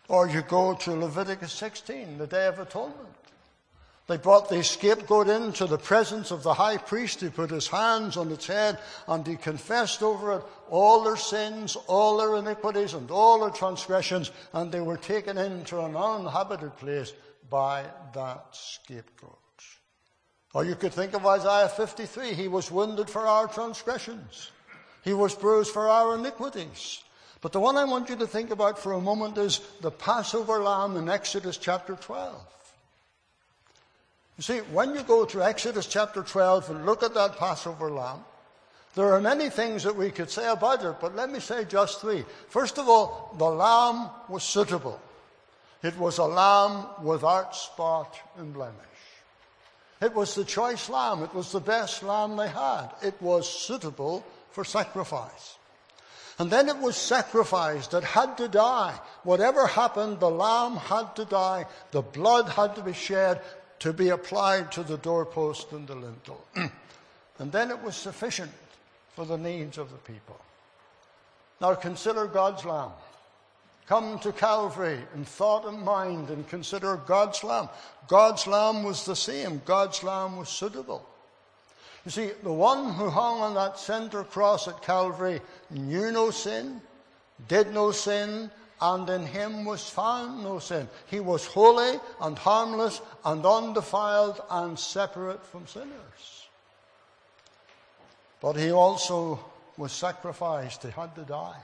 Or 0.08 0.28
you 0.28 0.42
go 0.42 0.74
to 0.74 0.92
Leviticus 0.92 1.54
16, 1.54 2.18
the 2.18 2.28
Day 2.28 2.48
of 2.48 2.60
Atonement. 2.60 3.23
They 4.08 4.18
brought 4.18 4.50
the 4.50 4.62
scapegoat 4.64 5.30
into 5.30 5.66
the 5.66 5.78
presence 5.78 6.32
of 6.32 6.44
the 6.44 6.54
high 6.54 6.78
priest. 6.78 7.22
He 7.22 7.30
put 7.30 7.50
his 7.50 7.68
hands 7.68 8.18
on 8.18 8.32
its 8.32 8.48
head 8.48 8.80
and 9.08 9.26
he 9.26 9.38
confessed 9.38 10.04
over 10.04 10.34
it 10.34 10.44
all 10.70 11.04
their 11.04 11.16
sins, 11.16 11.78
all 11.88 12.18
their 12.18 12.36
iniquities, 12.36 12.94
and 12.94 13.10
all 13.10 13.40
their 13.40 13.50
transgressions, 13.50 14.32
and 14.52 14.72
they 14.72 14.82
were 14.82 14.98
taken 14.98 15.38
into 15.38 15.80
an 15.80 15.96
uninhabited 15.96 16.76
place 16.78 17.14
by 17.50 17.86
that 18.14 18.46
scapegoat. 18.52 19.38
Or 20.54 20.66
you 20.66 20.76
could 20.76 20.94
think 20.94 21.14
of 21.14 21.26
Isaiah 21.26 21.70
53. 21.70 22.34
He 22.34 22.48
was 22.48 22.70
wounded 22.70 23.10
for 23.10 23.26
our 23.26 23.48
transgressions. 23.48 24.52
He 25.04 25.14
was 25.14 25.34
bruised 25.34 25.72
for 25.72 25.90
our 25.90 26.16
iniquities. 26.16 27.04
But 27.42 27.54
the 27.54 27.60
one 27.60 27.76
I 27.76 27.86
want 27.86 28.10
you 28.10 28.16
to 28.18 28.28
think 28.28 28.52
about 28.52 28.80
for 28.80 28.94
a 28.94 29.02
moment 29.02 29.38
is 29.38 29.60
the 29.82 29.92
Passover 29.92 30.62
lamb 30.62 30.96
in 30.98 31.10
Exodus 31.10 31.58
chapter 31.58 31.96
12. 31.96 32.36
You 34.38 34.44
see, 34.44 34.60
when 34.72 34.96
you 34.96 35.04
go 35.04 35.25
to 35.25 35.44
Exodus 35.44 35.86
chapter 35.86 36.24
12 36.24 36.72
and 36.72 36.86
look 36.86 37.04
at 37.04 37.13
that 37.13 37.38
Passover 37.38 37.92
lamb, 37.92 38.20
there 38.96 39.13
are 39.13 39.22
many 39.22 39.50
things 39.50 39.84
that 39.84 39.96
we 39.96 40.12
could 40.12 40.30
say 40.30 40.48
about 40.50 40.84
it, 40.84 40.96
but 41.02 41.16
let 41.16 41.32
me 41.32 41.40
say 41.40 41.66
just 41.66 42.02
three. 42.02 42.25
First 42.50 42.78
of 42.78 42.88
all, 42.88 43.34
the 43.38 43.46
lamb 43.46 44.10
was 44.30 44.44
suitable. 44.44 45.00
It 45.82 45.98
was 45.98 46.18
a 46.18 46.25
lamb 46.25 46.86
without 47.04 47.56
spot 47.56 48.18
and 48.38 48.54
blemish. 48.54 48.78
It 50.02 50.13
was 50.13 50.36
the 50.36 50.46
choice 50.46 50.90
lamb. 50.90 51.24
It 51.24 51.34
was 51.34 51.52
the 51.52 51.60
best 51.60 52.04
lamb 52.04 52.36
they 52.36 52.50
had. 52.50 52.90
It 53.02 53.20
was 53.22 53.50
suitable 53.50 54.25
for 54.52 54.63
sacrifice. 54.63 55.58
And 56.40 56.50
then 56.50 56.68
it 56.68 56.78
was 56.78 56.98
sacrificed. 56.98 57.94
It 57.94 58.04
had 58.04 58.38
to 58.38 58.48
die. 58.48 59.00
Whatever 59.24 59.68
happened, 59.68 60.20
the 60.20 60.30
lamb 60.30 60.75
had 60.78 61.16
to 61.16 61.25
die. 61.25 61.66
The 61.92 62.02
blood 62.02 62.50
had 62.50 62.75
to 62.75 62.82
be 62.82 62.94
shed 62.94 63.42
to 63.84 63.92
be 63.92 64.10
applied 64.10 64.72
to 64.72 64.82
the 64.82 64.96
doorpost 64.96 65.74
and 65.74 65.86
the 65.86 65.96
lintel. 65.96 66.42
and 67.40 67.52
then 67.52 67.70
it 67.70 67.84
was 67.84 67.98
sufficient 67.98 68.50
for 69.13 69.25
the 69.25 69.38
needs 69.38 69.78
of 69.78 69.92
the 69.92 69.98
people. 70.10 70.40
Now 71.60 71.75
consider 71.75 72.25
God's 72.25 72.63
Lamb. 72.63 72.92
Come 73.86 74.20
to 74.20 74.32
Calvary 74.32 75.00
in 75.13 75.25
thought 75.25 75.66
and 75.66 75.82
mind 75.82 76.30
and 76.30 76.48
consider 76.48 76.96
God's 76.96 77.44
Lamb. 77.44 77.68
God's 78.08 78.48
Lamb 78.48 78.84
was 78.84 79.06
the 79.06 79.18
same. 79.18 79.62
God's 79.66 80.02
Lamb 80.02 80.38
was 80.38 80.48
suitable. 80.48 81.06
You 82.06 82.12
see, 82.12 82.32
the 82.42 82.54
one 82.54 82.94
who 82.94 83.10
hung 83.10 83.42
on 83.42 83.54
that 83.56 83.78
center 83.78 84.24
cross 84.24 84.70
at 84.70 84.82
Calvary 84.82 85.42
knew 85.70 86.10
no 86.10 86.32
sin, 86.32 86.82
did 87.50 87.74
no 87.74 87.92
sin, 87.92 88.50
and 88.84 89.10
in 89.10 89.25
him 89.25 89.63
was 89.63 89.90
found 89.90 90.44
no 90.44 90.60
sin. 90.60 90.90
He 91.06 91.22
was 91.22 91.46
holy 91.46 92.02
and 92.20 92.38
harmless 92.38 93.00
and 93.24 93.46
undefiled 93.46 94.42
and 94.50 94.78
separate 94.78 95.46
from 95.46 95.68
sinners. 95.68 96.48
But 98.42 98.58
he 98.58 98.72
also 98.72 99.40
was 99.78 99.94
sacrificed. 99.94 100.84
He 100.84 100.90
had 100.90 101.16
to 101.16 101.22
die. 101.22 101.62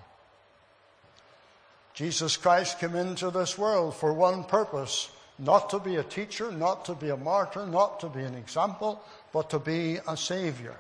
Jesus 1.94 2.38
Christ 2.38 2.80
came 2.80 2.96
into 2.96 3.32
this 3.32 3.58
world 3.58 3.96
for 3.96 4.14
one 4.14 4.46
purpose 4.46 5.12
not 5.38 5.70
to 5.72 5.80
be 5.80 5.98
a 5.98 6.04
teacher, 6.04 6.54
not 6.54 6.86
to 6.86 6.96
be 6.96 7.10
a 7.10 7.18
martyr, 7.18 7.66
not 7.66 8.00
to 8.00 8.08
be 8.08 8.22
an 8.22 8.36
example, 8.36 9.04
but 9.34 9.50
to 9.50 9.60
be 9.60 9.98
a 10.08 10.16
savior. 10.16 10.78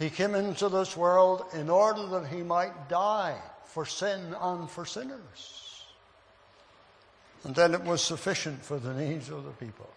He 0.00 0.10
came 0.10 0.34
into 0.34 0.68
this 0.68 0.96
world 0.96 1.44
in 1.54 1.70
order 1.70 2.06
that 2.08 2.26
he 2.26 2.42
might 2.42 2.88
die 2.88 3.36
for 3.72 3.86
sin 3.86 4.34
and 4.40 4.68
for 4.68 4.84
sinners. 4.84 5.84
And 7.44 7.54
then 7.54 7.72
it 7.72 7.82
was 7.82 8.02
sufficient 8.02 8.64
for 8.64 8.78
the 8.78 8.92
needs 8.92 9.30
of 9.30 9.44
the 9.44 9.50
people. 9.50 9.88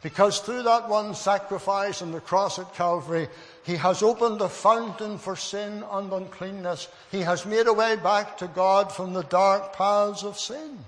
Because 0.00 0.40
through 0.40 0.62
that 0.64 0.88
one 0.88 1.14
sacrifice 1.14 2.02
on 2.02 2.12
the 2.12 2.20
cross 2.20 2.58
at 2.58 2.74
Calvary, 2.74 3.28
he 3.64 3.76
has 3.76 4.02
opened 4.02 4.38
the 4.38 4.48
fountain 4.48 5.18
for 5.18 5.34
sin 5.34 5.82
and 5.90 6.12
uncleanness. 6.12 6.88
He 7.10 7.22
has 7.22 7.46
made 7.46 7.66
a 7.66 7.72
way 7.72 7.96
back 7.96 8.36
to 8.38 8.46
God 8.46 8.92
from 8.92 9.12
the 9.12 9.22
dark 9.22 9.72
paths 9.72 10.22
of 10.22 10.38
sin. 10.38 10.78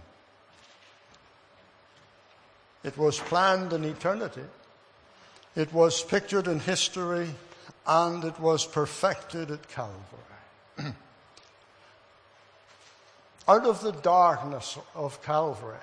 It 2.84 2.96
was 2.96 3.18
planned 3.18 3.72
in 3.72 3.84
eternity. 3.84 4.44
It 5.56 5.72
was 5.72 6.02
pictured 6.02 6.46
in 6.46 6.60
history 6.60 7.30
and 7.86 8.22
it 8.22 8.38
was 8.38 8.66
perfected 8.66 9.50
at 9.50 9.66
Calvary. 9.68 10.94
out 13.48 13.64
of 13.64 13.80
the 13.82 13.92
darkness 13.92 14.78
of 14.94 15.22
Calvary, 15.22 15.76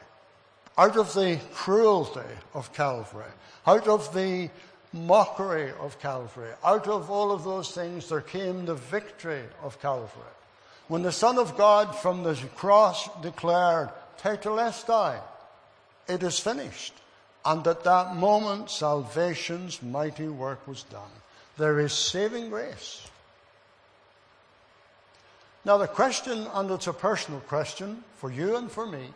out 0.77 0.97
of 0.97 1.13
the 1.13 1.39
cruelty 1.53 2.19
of 2.53 2.73
Calvary, 2.73 3.31
out 3.65 3.87
of 3.87 4.13
the 4.13 4.49
mockery 4.91 5.71
of 5.79 5.99
Calvary, 5.99 6.51
out 6.63 6.87
of 6.87 7.09
all 7.09 7.31
of 7.31 7.43
those 7.43 7.71
things, 7.71 8.09
there 8.09 8.21
came 8.21 8.65
the 8.65 8.75
victory 8.75 9.43
of 9.61 9.81
Calvary. 9.81 10.23
When 10.87 11.01
the 11.01 11.11
Son 11.11 11.37
of 11.37 11.57
God 11.57 11.95
from 11.95 12.23
the 12.23 12.35
cross 12.55 13.09
declared, 13.21 13.89
Tetelestai, 14.19 15.19
it 16.07 16.23
is 16.23 16.39
finished. 16.39 16.93
And 17.45 17.65
at 17.67 17.83
that 17.83 18.15
moment, 18.15 18.69
salvation's 18.69 19.81
mighty 19.81 20.27
work 20.27 20.65
was 20.67 20.83
done. 20.83 21.01
There 21.57 21.79
is 21.79 21.93
saving 21.93 22.49
grace. 22.49 23.07
Now, 25.65 25.77
the 25.77 25.87
question, 25.87 26.47
and 26.53 26.69
it's 26.71 26.87
a 26.87 26.93
personal 26.93 27.39
question 27.41 28.03
for 28.17 28.31
you 28.31 28.57
and 28.57 28.71
for 28.71 28.85
me 28.85 29.09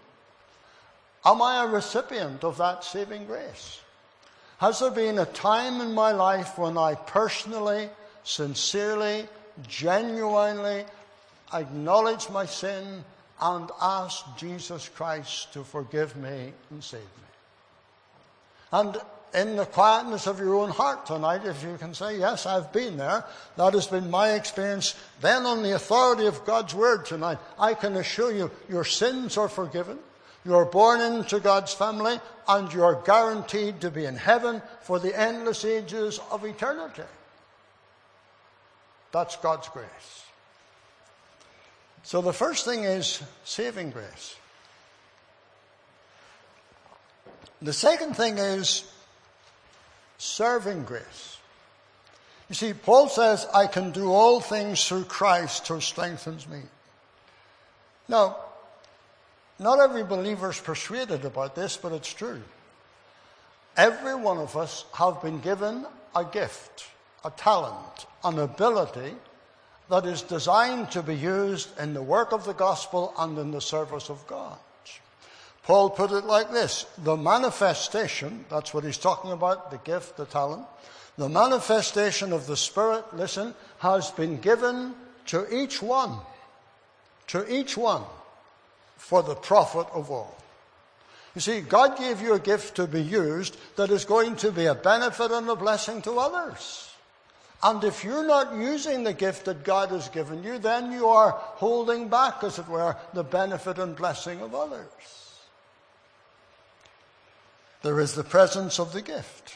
Am 1.25 1.41
I 1.41 1.63
a 1.63 1.67
recipient 1.67 2.43
of 2.43 2.57
that 2.57 2.83
saving 2.83 3.25
grace? 3.25 3.81
Has 4.59 4.79
there 4.79 4.91
been 4.91 5.19
a 5.19 5.25
time 5.25 5.81
in 5.81 5.93
my 5.93 6.11
life 6.11 6.57
when 6.57 6.77
I 6.77 6.95
personally, 6.95 7.89
sincerely, 8.23 9.27
genuinely 9.67 10.85
acknowledged 11.53 12.31
my 12.31 12.45
sin 12.45 13.03
and 13.41 13.69
asked 13.81 14.37
Jesus 14.37 14.89
Christ 14.89 15.51
to 15.53 15.63
forgive 15.63 16.15
me 16.15 16.53
and 16.71 16.83
save 16.83 17.01
me? 17.01 17.07
And 18.71 18.97
in 19.33 19.55
the 19.55 19.65
quietness 19.65 20.27
of 20.27 20.39
your 20.39 20.55
own 20.55 20.69
heart 20.69 21.05
tonight, 21.05 21.45
if 21.45 21.63
you 21.63 21.77
can 21.77 21.93
say, 21.93 22.19
Yes, 22.19 22.45
I've 22.45 22.71
been 22.71 22.97
there, 22.97 23.25
that 23.55 23.73
has 23.73 23.87
been 23.87 24.09
my 24.09 24.33
experience, 24.33 24.95
then 25.21 25.45
on 25.45 25.63
the 25.63 25.75
authority 25.75 26.25
of 26.27 26.45
God's 26.45 26.73
Word 26.73 27.05
tonight, 27.05 27.37
I 27.59 27.73
can 27.73 27.95
assure 27.95 28.31
you 28.31 28.51
your 28.69 28.85
sins 28.85 29.37
are 29.37 29.49
forgiven, 29.49 29.99
you're 30.45 30.65
born 30.65 31.01
into 31.01 31.39
God's 31.39 31.73
family, 31.73 32.19
and 32.47 32.71
you're 32.73 33.01
guaranteed 33.05 33.81
to 33.81 33.91
be 33.91 34.05
in 34.05 34.15
heaven 34.15 34.61
for 34.81 34.99
the 34.99 35.17
endless 35.17 35.65
ages 35.65 36.19
of 36.31 36.45
eternity. 36.45 37.03
That's 39.11 39.35
God's 39.37 39.67
grace. 39.69 40.23
So 42.03 42.21
the 42.21 42.33
first 42.33 42.63
thing 42.63 42.85
is 42.85 43.21
saving 43.43 43.91
grace. 43.91 44.35
The 47.61 47.73
second 47.73 48.15
thing 48.15 48.37
is 48.37 48.89
serving 50.17 50.83
grace. 50.83 51.37
You 52.49 52.55
see, 52.55 52.73
Paul 52.73 53.09
says, 53.09 53.45
I 53.53 53.67
can 53.67 53.91
do 53.91 54.11
all 54.11 54.39
things 54.39 54.85
through 54.85 55.03
Christ 55.05 55.67
who 55.67 55.81
strengthens 55.81 56.47
me. 56.47 56.61
Now, 58.07 58.37
not 59.59 59.79
every 59.79 60.03
believer 60.03 60.51
is 60.51 60.59
persuaded 60.59 61.25
about 61.25 61.55
this, 61.55 61.77
but 61.77 61.91
it's 61.91 62.13
true. 62.13 62.41
Every 63.75 64.15
one 64.15 64.37
of 64.37 64.55
us 64.55 64.85
have 64.93 65.21
been 65.21 65.39
given 65.39 65.85
a 66.15 66.23
gift, 66.23 66.85
a 67.25 67.31
talent, 67.31 68.05
an 68.23 68.39
ability 68.39 69.13
that 69.89 70.05
is 70.05 70.21
designed 70.21 70.91
to 70.91 71.03
be 71.03 71.15
used 71.15 71.77
in 71.79 71.93
the 71.93 72.01
work 72.01 72.31
of 72.31 72.45
the 72.45 72.53
gospel 72.53 73.13
and 73.17 73.37
in 73.37 73.51
the 73.51 73.61
service 73.61 74.09
of 74.09 74.25
God. 74.27 74.57
Paul 75.67 75.89
put 75.89 76.13
it 76.13 76.23
like 76.23 76.49
this 76.53 76.85
the 76.97 77.17
manifestation, 77.17 78.45
that's 78.49 78.73
what 78.73 78.85
he's 78.85 78.97
talking 78.97 79.33
about, 79.33 79.69
the 79.69 79.79
gift, 79.79 80.15
the 80.15 80.23
talent, 80.23 80.65
the 81.17 81.27
manifestation 81.27 82.31
of 82.31 82.47
the 82.47 82.55
Spirit, 82.55 83.03
listen, 83.13 83.53
has 83.79 84.09
been 84.11 84.37
given 84.37 84.95
to 85.25 85.45
each 85.53 85.81
one, 85.81 86.19
to 87.27 87.53
each 87.53 87.75
one, 87.75 88.03
for 88.95 89.21
the 89.21 89.35
profit 89.35 89.87
of 89.93 90.09
all. 90.09 90.37
You 91.35 91.41
see, 91.41 91.59
God 91.59 91.97
gave 91.97 92.21
you 92.21 92.33
a 92.33 92.39
gift 92.39 92.75
to 92.77 92.87
be 92.87 93.01
used 93.01 93.57
that 93.75 93.89
is 93.89 94.05
going 94.05 94.37
to 94.37 94.53
be 94.53 94.67
a 94.67 94.73
benefit 94.73 95.31
and 95.31 95.49
a 95.49 95.55
blessing 95.57 96.01
to 96.03 96.17
others. 96.17 96.89
And 97.61 97.83
if 97.83 98.05
you're 98.05 98.25
not 98.25 98.55
using 98.55 99.03
the 99.03 99.11
gift 99.11 99.43
that 99.43 99.65
God 99.65 99.89
has 99.89 100.07
given 100.07 100.43
you, 100.43 100.59
then 100.59 100.93
you 100.93 101.07
are 101.07 101.31
holding 101.31 102.07
back, 102.07 102.41
as 102.45 102.57
it 102.57 102.69
were, 102.69 102.95
the 103.13 103.25
benefit 103.25 103.79
and 103.79 103.97
blessing 103.97 104.39
of 104.39 104.55
others. 104.55 105.26
There 107.87 108.01
is 108.01 108.15
the 108.15 108.23
presence 108.25 108.81
of 108.81 108.91
the 108.91 109.01
gift. 109.01 109.55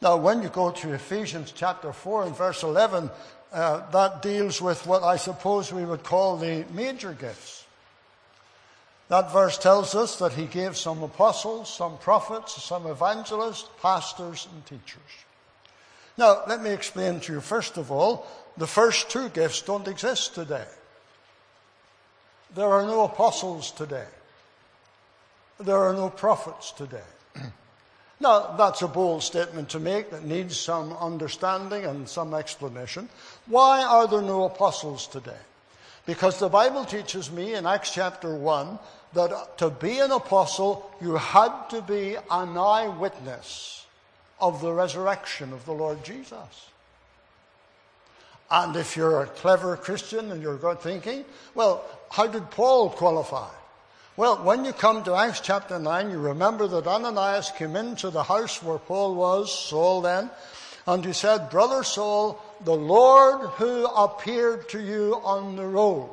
Now, 0.00 0.16
when 0.16 0.40
you 0.40 0.48
go 0.48 0.70
to 0.70 0.94
Ephesians 0.94 1.52
chapter 1.54 1.92
4 1.92 2.24
and 2.24 2.34
verse 2.34 2.62
11, 2.62 3.10
uh, 3.52 3.90
that 3.90 4.22
deals 4.22 4.62
with 4.62 4.86
what 4.86 5.02
I 5.02 5.18
suppose 5.18 5.70
we 5.70 5.84
would 5.84 6.02
call 6.04 6.38
the 6.38 6.64
major 6.72 7.12
gifts. 7.12 7.66
That 9.08 9.30
verse 9.30 9.58
tells 9.58 9.94
us 9.94 10.18
that 10.20 10.32
he 10.32 10.46
gave 10.46 10.74
some 10.74 11.02
apostles, 11.02 11.68
some 11.68 11.98
prophets, 11.98 12.64
some 12.64 12.86
evangelists, 12.86 13.68
pastors, 13.82 14.48
and 14.50 14.64
teachers. 14.64 15.12
Now, 16.16 16.44
let 16.48 16.62
me 16.62 16.70
explain 16.70 17.20
to 17.20 17.34
you, 17.34 17.40
first 17.42 17.76
of 17.76 17.92
all, 17.92 18.26
the 18.56 18.66
first 18.66 19.10
two 19.10 19.28
gifts 19.28 19.60
don't 19.60 19.86
exist 19.86 20.34
today. 20.34 20.66
There 22.54 22.70
are 22.70 22.86
no 22.86 23.04
apostles 23.04 23.70
today. 23.70 24.08
There 25.60 25.76
are 25.76 25.92
no 25.92 26.08
prophets 26.08 26.72
today. 26.72 27.04
Now, 28.20 28.56
that's 28.56 28.82
a 28.82 28.88
bold 28.88 29.22
statement 29.22 29.68
to 29.70 29.78
make 29.78 30.10
that 30.10 30.24
needs 30.24 30.58
some 30.58 30.92
understanding 30.94 31.84
and 31.84 32.08
some 32.08 32.34
explanation. 32.34 33.08
Why 33.46 33.84
are 33.84 34.08
there 34.08 34.22
no 34.22 34.44
apostles 34.44 35.06
today? 35.06 35.38
Because 36.04 36.38
the 36.38 36.48
Bible 36.48 36.84
teaches 36.84 37.30
me 37.30 37.54
in 37.54 37.64
Acts 37.66 37.92
chapter 37.92 38.34
1 38.34 38.78
that 39.12 39.58
to 39.58 39.70
be 39.70 40.00
an 40.00 40.10
apostle, 40.10 40.90
you 41.00 41.16
had 41.16 41.68
to 41.70 41.80
be 41.80 42.16
an 42.30 42.58
eyewitness 42.58 43.86
of 44.40 44.60
the 44.60 44.72
resurrection 44.72 45.52
of 45.52 45.64
the 45.64 45.72
Lord 45.72 46.02
Jesus. 46.04 46.70
And 48.50 48.74
if 48.74 48.96
you're 48.96 49.22
a 49.22 49.26
clever 49.26 49.76
Christian 49.76 50.32
and 50.32 50.42
you're 50.42 50.58
thinking, 50.76 51.24
well, 51.54 51.84
how 52.10 52.26
did 52.26 52.50
Paul 52.50 52.90
qualify? 52.90 53.50
Well, 54.18 54.38
when 54.38 54.64
you 54.64 54.72
come 54.72 55.04
to 55.04 55.14
Acts 55.14 55.38
chapter 55.38 55.78
9, 55.78 56.10
you 56.10 56.18
remember 56.18 56.66
that 56.66 56.88
Ananias 56.88 57.52
came 57.52 57.76
into 57.76 58.10
the 58.10 58.24
house 58.24 58.60
where 58.60 58.80
Paul 58.80 59.14
was, 59.14 59.56
Saul 59.56 60.00
then, 60.00 60.28
and 60.88 61.04
he 61.04 61.12
said, 61.12 61.50
Brother 61.50 61.84
Saul, 61.84 62.42
the 62.64 62.74
Lord 62.74 63.48
who 63.50 63.84
appeared 63.86 64.68
to 64.70 64.80
you 64.80 65.20
on 65.22 65.54
the 65.54 65.66
road 65.66 66.10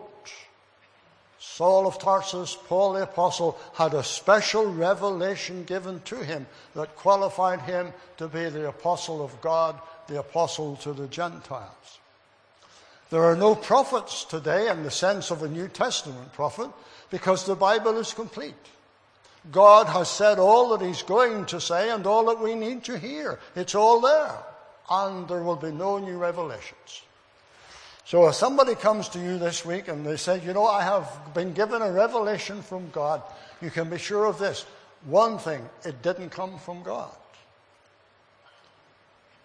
Saul 1.39 1.87
of 1.87 1.97
Tarsus, 1.97 2.55
Paul 2.67 2.93
the 2.93 3.01
Apostle, 3.01 3.57
had 3.73 3.95
a 3.95 4.03
special 4.03 4.71
revelation 4.71 5.63
given 5.63 5.99
to 6.01 6.17
him 6.17 6.45
that 6.75 6.95
qualified 6.95 7.61
him 7.61 7.91
to 8.17 8.27
be 8.27 8.49
the 8.49 8.67
Apostle 8.67 9.25
of 9.25 9.41
God, 9.41 9.81
the 10.05 10.19
Apostle 10.19 10.75
to 10.75 10.93
the 10.93 11.07
Gentiles. 11.07 11.97
There 13.09 13.23
are 13.23 13.35
no 13.35 13.55
prophets 13.55 14.25
today 14.25 14.69
in 14.69 14.83
the 14.83 14.91
sense 14.91 15.31
of 15.31 15.41
a 15.41 15.49
New 15.49 15.67
Testament 15.67 16.33
prophet 16.33 16.69
because 17.09 17.45
the 17.45 17.55
Bible 17.55 17.97
is 17.97 18.13
complete. 18.13 18.53
God 19.51 19.87
has 19.87 20.09
said 20.09 20.39
all 20.39 20.75
that 20.75 20.85
He's 20.85 21.03
going 21.03 21.45
to 21.47 21.61
say 21.61 21.91
and 21.91 22.05
all 22.05 22.25
that 22.25 22.39
we 22.39 22.55
need 22.55 22.83
to 22.85 22.97
hear. 22.97 23.39
It's 23.55 23.75
all 23.75 24.01
there. 24.01 24.31
And 24.89 25.27
there 25.27 25.41
will 25.41 25.55
be 25.55 25.71
no 25.71 25.97
new 25.97 26.17
revelations. 26.17 27.03
So 28.05 28.27
if 28.27 28.35
somebody 28.35 28.75
comes 28.75 29.09
to 29.09 29.19
you 29.19 29.39
this 29.39 29.65
week 29.65 29.87
and 29.87 30.05
they 30.05 30.15
say, 30.15 30.39
you 30.41 30.53
know, 30.53 30.65
I 30.65 30.83
have 30.83 31.33
been 31.33 31.53
given 31.53 31.81
a 31.81 31.91
revelation 31.91 32.61
from 32.61 32.89
God, 32.91 33.21
you 33.61 33.71
can 33.71 33.89
be 33.89 33.97
sure 33.97 34.25
of 34.25 34.37
this. 34.37 34.65
One 35.05 35.39
thing, 35.39 35.67
it 35.83 36.01
didn't 36.01 36.29
come 36.29 36.59
from 36.59 36.83
God. 36.83 37.11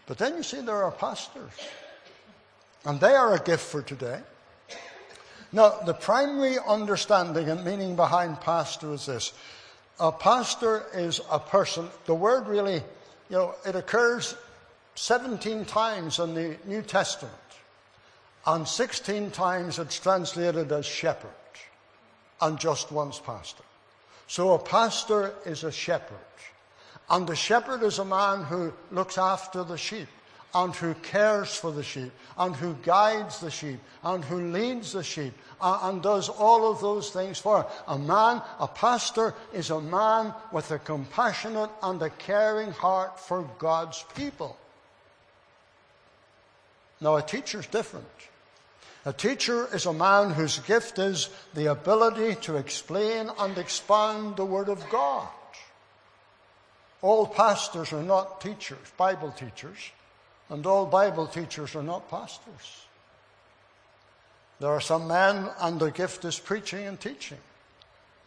But 0.07 0.18
then 0.18 0.37
you 0.37 0.42
see 0.42 0.61
there 0.61 0.83
are 0.83 0.90
pastors. 0.90 1.53
And 2.85 3.01
they 3.01 3.12
are 3.12 3.35
a 3.35 3.38
gift 3.38 3.64
for 3.64 3.83
today. 3.83 4.20
Now, 5.52 5.80
the 5.84 5.94
primary 5.94 6.56
understanding 6.66 7.48
and 7.48 7.64
meaning 7.64 7.96
behind 7.96 8.40
pastor 8.40 8.92
is 8.92 9.06
this. 9.06 9.32
A 9.98 10.12
pastor 10.12 10.84
is 10.94 11.20
a 11.30 11.38
person, 11.38 11.88
the 12.06 12.14
word 12.14 12.46
really, 12.46 12.82
you 13.28 13.36
know, 13.36 13.54
it 13.66 13.74
occurs 13.76 14.36
17 14.94 15.64
times 15.64 16.18
in 16.18 16.34
the 16.34 16.56
New 16.66 16.82
Testament 16.82 17.34
and 18.46 18.66
16 18.66 19.30
times 19.30 19.78
it's 19.78 20.00
translated 20.00 20.72
as 20.72 20.86
shepherd, 20.86 21.30
and 22.40 22.58
just 22.58 22.90
once 22.90 23.18
pastor. 23.18 23.64
So 24.26 24.54
a 24.54 24.58
pastor 24.58 25.34
is 25.44 25.64
a 25.64 25.72
shepherd. 25.72 26.16
And 27.10 27.26
the 27.26 27.36
shepherd 27.36 27.82
is 27.82 27.98
a 27.98 28.04
man 28.04 28.44
who 28.44 28.72
looks 28.92 29.18
after 29.18 29.64
the 29.64 29.76
sheep 29.76 30.08
and 30.54 30.74
who 30.74 30.94
cares 30.94 31.54
for 31.54 31.70
the 31.70 31.82
sheep 31.82 32.12
and 32.36 32.56
who 32.56 32.74
guides 32.82 33.40
the 33.40 33.50
sheep 33.50 33.80
and 34.02 34.24
who 34.24 34.50
leads 34.50 34.92
the 34.92 35.02
sheep 35.02 35.34
and, 35.62 36.02
does 36.02 36.28
all 36.28 36.70
of 36.70 36.80
those 36.80 37.10
things 37.10 37.38
for 37.38 37.66
a 37.86 37.98
man. 37.98 38.42
A 38.58 38.66
pastor 38.66 39.34
is 39.52 39.70
a 39.70 39.80
man 39.80 40.34
with 40.52 40.70
a 40.70 40.78
compassionate 40.78 41.70
and 41.82 42.00
a 42.02 42.10
caring 42.10 42.72
heart 42.72 43.20
for 43.20 43.48
God's 43.58 44.04
people. 44.14 44.56
Now, 47.00 47.16
a 47.16 47.22
teacher 47.22 47.60
is 47.60 47.66
different. 47.66 48.06
A 49.06 49.12
teacher 49.12 49.66
is 49.74 49.86
a 49.86 49.92
man 49.92 50.30
whose 50.30 50.58
gift 50.58 50.98
is 50.98 51.30
the 51.54 51.66
ability 51.66 52.34
to 52.42 52.56
explain 52.56 53.30
and 53.38 53.56
expound 53.56 54.36
the 54.36 54.44
Word 54.44 54.68
of 54.68 54.88
God. 54.90 55.28
All 57.00 57.26
pastors 57.26 57.94
are 57.94 58.02
not 58.02 58.42
teachers, 58.42 58.92
Bible 58.98 59.32
teachers, 59.32 59.78
and 60.50 60.66
all 60.66 60.84
Bible 60.84 61.26
teachers 61.26 61.74
are 61.74 61.82
not 61.82 62.10
pastors. 62.10 62.86
There 64.58 64.70
are 64.70 64.80
some 64.80 65.08
men 65.08 65.48
and 65.60 65.80
their 65.80 65.90
gift 65.90 66.24
is 66.24 66.38
preaching 66.38 66.86
and 66.86 67.00
teaching. 67.00 67.38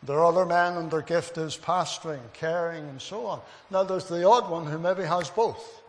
There 0.01 0.17
are 0.17 0.25
other 0.25 0.45
men 0.45 0.77
and 0.77 0.89
their 0.89 1.01
gift 1.01 1.37
is 1.37 1.55
pastoring, 1.55 2.21
caring, 2.33 2.83
and 2.85 3.01
so 3.01 3.25
on. 3.27 3.41
Now 3.69 3.83
there's 3.83 4.07
the 4.07 4.27
odd 4.27 4.49
one 4.49 4.65
who 4.65 4.79
maybe 4.79 5.03
has 5.03 5.29
both. 5.29 5.81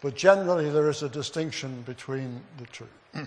But 0.00 0.16
generally 0.16 0.70
there 0.70 0.90
is 0.90 1.02
a 1.02 1.08
distinction 1.08 1.82
between 1.82 2.42
the 2.58 2.66
two. 2.66 2.88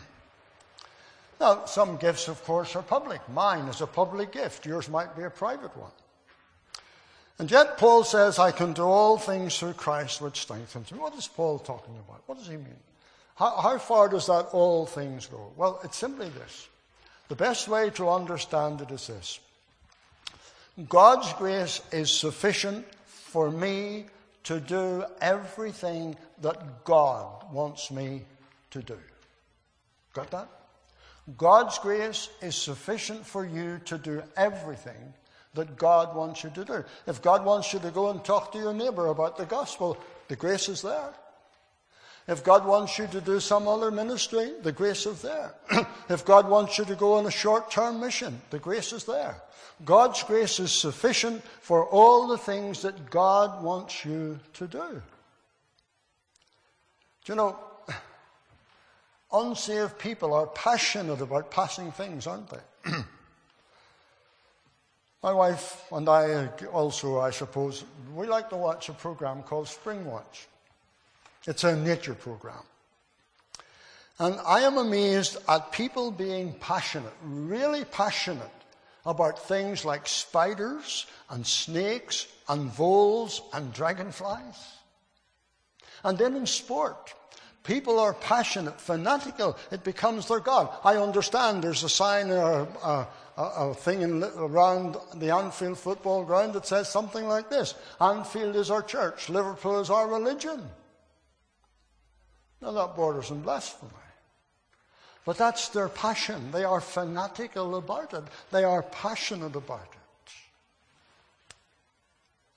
Now, 1.40 1.66
some 1.66 1.98
gifts, 1.98 2.28
of 2.28 2.44
course, 2.44 2.76
are 2.76 2.84
public. 2.84 3.20
Mine 3.30 3.68
is 3.68 3.82
a 3.82 3.88
public 3.88 4.32
gift. 4.32 4.64
Yours 4.64 4.88
might 4.88 5.18
be 5.18 5.24
a 5.24 5.30
private 5.32 5.76
one. 5.76 5.90
And 7.40 7.50
yet, 7.50 7.78
Paul 7.78 8.04
says, 8.04 8.38
I 8.38 8.52
can 8.52 8.74
do 8.74 8.84
all 8.84 9.18
things 9.18 9.58
through 9.58 9.74
Christ 9.74 10.22
which 10.22 10.42
strengthens 10.42 10.92
me. 10.92 11.00
What 11.00 11.16
is 11.16 11.28
Paul 11.28 11.60
talking 11.60 11.96
about? 11.98 12.22
What 12.28 12.38
does 12.38 12.48
he 12.48 12.58
mean? 12.58 12.76
How, 13.36 13.58
how 13.58 13.78
far 13.78 14.10
does 14.10 14.28
that 14.28 14.50
all 14.52 14.86
things 14.86 15.26
go? 15.26 15.52
Well, 15.56 15.80
it's 15.84 15.98
simply 15.98 16.30
this. 16.30 16.68
The 17.30 17.36
best 17.36 17.68
way 17.68 17.90
to 17.92 18.10
understand 18.10 18.82
it 18.82 18.92
is 18.92 19.08
this 19.08 19.40
God's 20.88 21.32
grace 21.34 21.82
is 21.92 22.12
sufficient 22.12 22.86
for 23.06 23.50
me 23.50 24.06
to 24.44 24.60
do 24.60 25.06
everything 25.22 26.16
that 26.42 26.84
God 26.84 27.52
wants 27.52 27.92
me 27.92 28.24
to 28.72 28.82
do. 28.82 28.98
Got 30.14 30.32
that? 30.32 30.48
God's 31.38 31.78
grace 31.80 32.30
is 32.42 32.56
sufficient 32.56 33.26
for 33.26 33.46
you 33.46 33.80
to 33.86 33.98
do 33.98 34.24
everything 34.36 35.14
that 35.54 35.78
God 35.78 36.16
wants 36.16 36.44
you 36.44 36.50
to 36.52 36.66
do. 36.66 36.86
If 37.08 37.22
God 37.22 37.44
wants 37.44 37.74
you 37.74 37.80
to 37.80 37.92
go 37.92 38.10
and 38.10 38.24
talk 38.24 38.52
to 38.54 38.58
your 38.58 38.74
neighbor 38.74 39.08
about 39.08 39.38
the 39.38 39.46
gospel, 39.46 39.98
the 40.28 40.36
grace 40.36 40.70
is 40.70 40.82
there. 40.82 41.14
If 42.28 42.44
God 42.44 42.66
wants 42.66 42.98
you 42.98 43.08
to 43.08 43.20
do 43.20 43.40
some 43.40 43.68
other 43.68 43.92
ministry, 43.92 44.54
the 44.62 44.72
grace 44.72 45.06
is 45.06 45.22
there. 45.22 45.54
if 46.10 46.24
God 46.24 46.48
wants 46.48 46.78
you 46.78 46.86
to 46.86 46.96
go 46.96 47.16
on 47.16 47.26
a 47.26 47.32
short 47.32 47.72
term 47.72 48.00
mission, 48.00 48.42
the 48.52 48.60
grace 48.60 48.94
is 48.94 49.04
there. 49.04 49.42
God's 49.84 50.24
grace 50.24 50.60
is 50.60 50.72
sufficient 50.72 51.44
for 51.60 51.86
all 51.86 52.28
the 52.28 52.38
things 52.38 52.84
that 52.84 53.10
God 53.10 53.64
wants 53.64 54.06
you 54.06 54.40
to 54.54 54.68
do. 54.68 55.02
Do 57.26 57.34
you 57.34 57.36
know, 57.36 57.60
unsaved 59.34 59.98
people 59.98 60.34
are 60.34 60.48
passionate 60.48 61.22
about 61.22 61.50
passing 61.50 61.92
things, 61.92 62.28
aren't 62.28 62.50
they? 62.50 62.92
My 65.24 65.34
wife 65.34 65.84
and 65.92 66.10
I 66.10 66.48
also, 66.74 67.20
I 67.20 67.30
suppose, 67.30 67.84
we 68.16 68.26
like 68.26 68.50
to 68.50 68.58
watch 68.58 68.90
a 68.90 68.94
program 68.94 69.44
called 69.44 69.68
Spring 69.68 70.04
Watch. 70.06 70.48
It's 71.46 71.64
a 71.64 71.76
nature 71.76 72.16
program. 72.16 72.64
And 74.18 74.40
I 74.46 74.62
am 74.62 74.78
amazed 74.78 75.38
at 75.48 75.72
people 75.72 76.10
being 76.10 76.54
passionate, 76.54 77.14
really 77.24 77.86
passionate 77.86 78.50
about 79.06 79.48
things 79.48 79.86
like 79.86 80.08
spiders 80.08 81.06
and 81.30 81.46
snakes 81.46 82.28
and 82.48 82.72
voles 82.72 83.42
and 83.54 83.74
dragonflies. 83.74 84.76
And 86.04 86.18
then 86.18 86.36
in 86.36 86.48
sport, 86.48 87.14
people 87.64 88.00
are 88.00 88.14
passionate, 88.14 88.82
fanatical. 88.82 89.58
It 89.72 89.84
becomes 89.84 90.28
their 90.28 90.40
God. 90.40 90.70
I 90.84 90.98
understand 90.98 91.64
there's 91.64 91.84
a 91.84 91.90
sign 91.90 92.32
or 92.32 92.68
a, 92.84 93.08
a, 93.42 93.70
a 93.70 93.74
thing 93.74 94.02
in, 94.02 94.24
around 94.24 94.98
the 95.16 95.32
Anfield 95.32 95.78
football 95.78 96.24
ground 96.24 96.54
that 96.54 96.68
says 96.68 96.90
something 96.90 97.28
like 97.28 97.50
this 97.50 97.74
Anfield 98.00 98.56
is 98.56 98.70
our 98.70 98.82
church, 98.82 99.30
Liverpool 99.30 99.80
is 99.80 99.90
our 99.90 100.08
religion. 100.08 100.62
Now 102.62 102.72
that 102.72 102.96
borders 102.96 103.32
on 103.32 103.42
blasphemy. 103.42 103.92
But 105.26 105.38
that's 105.38 105.70
their 105.70 105.90
passion. 105.90 106.52
They 106.52 106.64
are 106.64 106.82
fanatical 106.82 107.76
about 107.76 108.14
it. 108.14 108.24
They 108.52 108.64
are 108.64 108.82
passionate 108.82 109.56
about 109.56 109.88
it. 109.92 110.32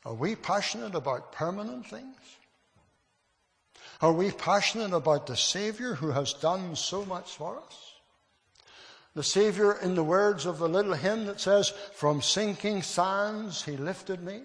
Are 0.06 0.14
we 0.14 0.34
passionate 0.34 0.94
about 0.94 1.32
permanent 1.32 1.86
things? 1.86 2.16
Are 4.00 4.12
we 4.12 4.30
passionate 4.30 4.92
about 4.92 5.26
the 5.26 5.36
Savior 5.36 5.94
who 5.94 6.10
has 6.10 6.34
done 6.34 6.76
so 6.76 7.04
much 7.04 7.36
for 7.36 7.58
us? 7.58 7.93
The 9.14 9.22
Savior, 9.22 9.74
in 9.74 9.94
the 9.94 10.02
words 10.02 10.44
of 10.44 10.58
the 10.58 10.68
little 10.68 10.94
hymn 10.94 11.26
that 11.26 11.40
says, 11.40 11.72
From 11.94 12.20
sinking 12.20 12.82
sands 12.82 13.64
he 13.64 13.76
lifted 13.76 14.22
me. 14.22 14.42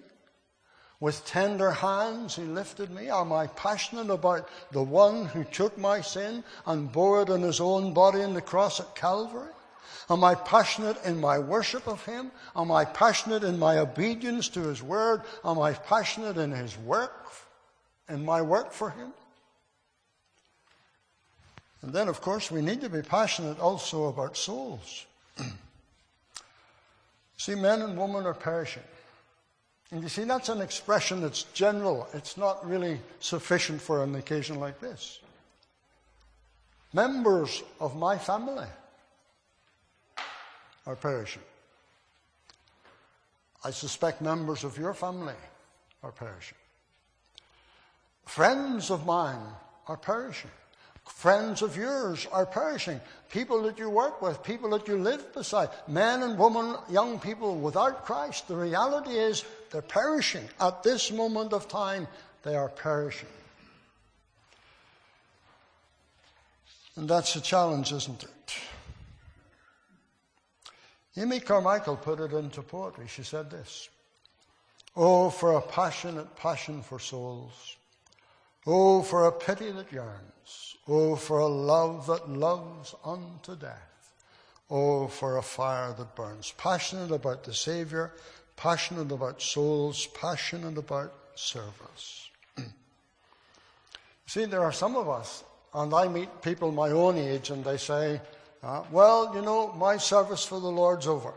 With 1.00 1.24
tender 1.24 1.72
hands 1.72 2.36
he 2.36 2.42
lifted 2.42 2.90
me. 2.90 3.08
Am 3.08 3.32
I 3.32 3.48
passionate 3.48 4.10
about 4.10 4.48
the 4.70 4.82
one 4.82 5.24
who 5.24 5.44
took 5.44 5.76
my 5.76 6.02
sin 6.02 6.44
and 6.66 6.92
bore 6.92 7.22
it 7.22 7.30
on 7.30 7.42
his 7.42 7.60
own 7.60 7.94
body 7.94 8.20
in 8.20 8.34
the 8.34 8.42
cross 8.42 8.78
at 8.78 8.94
Calvary? 8.94 9.48
Am 10.08 10.22
I 10.22 10.34
passionate 10.34 11.02
in 11.04 11.20
my 11.20 11.38
worship 11.38 11.88
of 11.88 12.04
him? 12.04 12.30
Am 12.54 12.70
I 12.70 12.84
passionate 12.84 13.44
in 13.44 13.58
my 13.58 13.78
obedience 13.78 14.48
to 14.50 14.60
his 14.60 14.82
word? 14.82 15.22
Am 15.44 15.58
I 15.58 15.72
passionate 15.72 16.36
in 16.36 16.52
his 16.52 16.76
work, 16.78 17.32
in 18.08 18.24
my 18.24 18.42
work 18.42 18.72
for 18.72 18.90
him? 18.90 19.12
And 21.82 21.92
then, 21.92 22.08
of 22.08 22.20
course, 22.20 22.50
we 22.50 22.60
need 22.60 22.80
to 22.82 22.90
be 22.90 23.02
passionate 23.02 23.58
also 23.58 24.08
about 24.08 24.36
souls. 24.36 25.06
See, 27.36 27.54
men 27.54 27.80
and 27.82 27.98
women 27.98 28.26
are 28.26 28.34
perishing. 28.34 28.82
And 29.90 30.02
you 30.02 30.08
see, 30.08 30.24
that's 30.24 30.48
an 30.48 30.60
expression 30.60 31.20
that's 31.20 31.44
general. 31.54 32.06
It's 32.14 32.36
not 32.36 32.68
really 32.68 33.00
sufficient 33.18 33.80
for 33.80 34.04
an 34.04 34.14
occasion 34.14 34.60
like 34.60 34.78
this. 34.78 35.18
Members 36.92 37.62
of 37.80 37.96
my 37.96 38.18
family 38.18 38.68
are 40.86 40.96
perishing. 40.96 41.42
I 43.64 43.70
suspect 43.70 44.20
members 44.20 44.64
of 44.64 44.78
your 44.78 44.94
family 44.94 45.34
are 46.02 46.12
perishing. 46.12 46.58
Friends 48.26 48.90
of 48.90 49.06
mine 49.06 49.40
are 49.88 49.96
perishing. 49.96 50.50
Friends 51.14 51.60
of 51.60 51.76
yours 51.76 52.26
are 52.32 52.46
perishing. 52.46 53.00
People 53.28 53.62
that 53.62 53.78
you 53.78 53.90
work 53.90 54.22
with, 54.22 54.42
people 54.42 54.70
that 54.70 54.88
you 54.88 54.96
live 54.96 55.34
beside, 55.34 55.68
men 55.86 56.22
and 56.22 56.38
women, 56.38 56.76
young 56.88 57.20
people 57.20 57.56
without 57.56 58.06
Christ. 58.06 58.48
The 58.48 58.56
reality 58.56 59.10
is 59.10 59.44
they're 59.70 59.82
perishing. 59.82 60.48
At 60.58 60.82
this 60.82 61.12
moment 61.12 61.52
of 61.52 61.68
time, 61.68 62.08
they 62.42 62.56
are 62.56 62.68
perishing. 62.68 63.28
And 66.96 67.08
that's 67.08 67.36
a 67.36 67.40
challenge, 67.40 67.92
isn't 67.92 68.24
it? 68.24 68.54
Amy 71.16 71.40
Carmichael 71.40 71.96
put 71.96 72.20
it 72.20 72.32
into 72.32 72.62
poetry. 72.62 73.06
She 73.08 73.24
said 73.24 73.50
this 73.50 73.90
Oh, 74.96 75.28
for 75.28 75.52
a 75.52 75.60
passionate 75.60 76.34
passion 76.36 76.82
for 76.82 76.98
souls. 76.98 77.76
Oh, 78.66 79.02
for 79.02 79.26
a 79.26 79.32
pity 79.32 79.70
that 79.70 79.92
yearns. 79.92 80.69
Oh, 80.92 81.14
for 81.14 81.38
a 81.38 81.46
love 81.46 82.08
that 82.08 82.28
loves 82.28 82.96
unto 83.04 83.54
death. 83.54 84.12
Oh, 84.68 85.06
for 85.06 85.36
a 85.36 85.42
fire 85.42 85.94
that 85.96 86.16
burns. 86.16 86.52
Passionate 86.58 87.12
about 87.12 87.44
the 87.44 87.54
Savior, 87.54 88.12
passionate 88.56 89.12
about 89.12 89.40
souls, 89.40 90.08
passionate 90.08 90.76
about 90.76 91.14
service. 91.36 92.28
See, 94.26 94.46
there 94.46 94.64
are 94.64 94.72
some 94.72 94.96
of 94.96 95.08
us, 95.08 95.44
and 95.72 95.94
I 95.94 96.08
meet 96.08 96.42
people 96.42 96.72
my 96.72 96.90
own 96.90 97.18
age, 97.18 97.50
and 97.50 97.64
they 97.64 97.76
say, 97.76 98.20
uh, 98.64 98.82
Well, 98.90 99.32
you 99.32 99.42
know, 99.42 99.72
my 99.74 99.96
service 99.96 100.44
for 100.44 100.58
the 100.58 100.72
Lord's 100.72 101.06
over. 101.06 101.34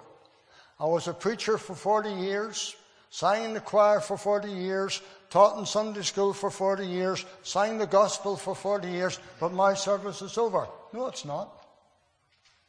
I 0.79 0.85
was 0.85 1.07
a 1.07 1.13
preacher 1.13 1.59
for 1.59 1.75
40 1.75 2.09
years, 2.09 2.75
sang 3.13 3.43
in 3.43 3.53
the 3.53 3.59
choir 3.59 3.99
for 3.99 4.17
40 4.17 4.49
years, 4.49 4.99
taught 5.29 5.59
in 5.59 5.67
Sunday 5.67 6.01
school 6.01 6.33
for 6.33 6.49
40 6.49 6.87
years, 6.87 7.23
sang 7.43 7.77
the 7.77 7.85
gospel 7.85 8.35
for 8.35 8.55
40 8.55 8.87
years, 8.87 9.19
but 9.39 9.53
my 9.53 9.75
service 9.75 10.23
is 10.23 10.35
over. 10.35 10.67
No, 10.93 11.05
it's 11.05 11.23
not. 11.23 11.63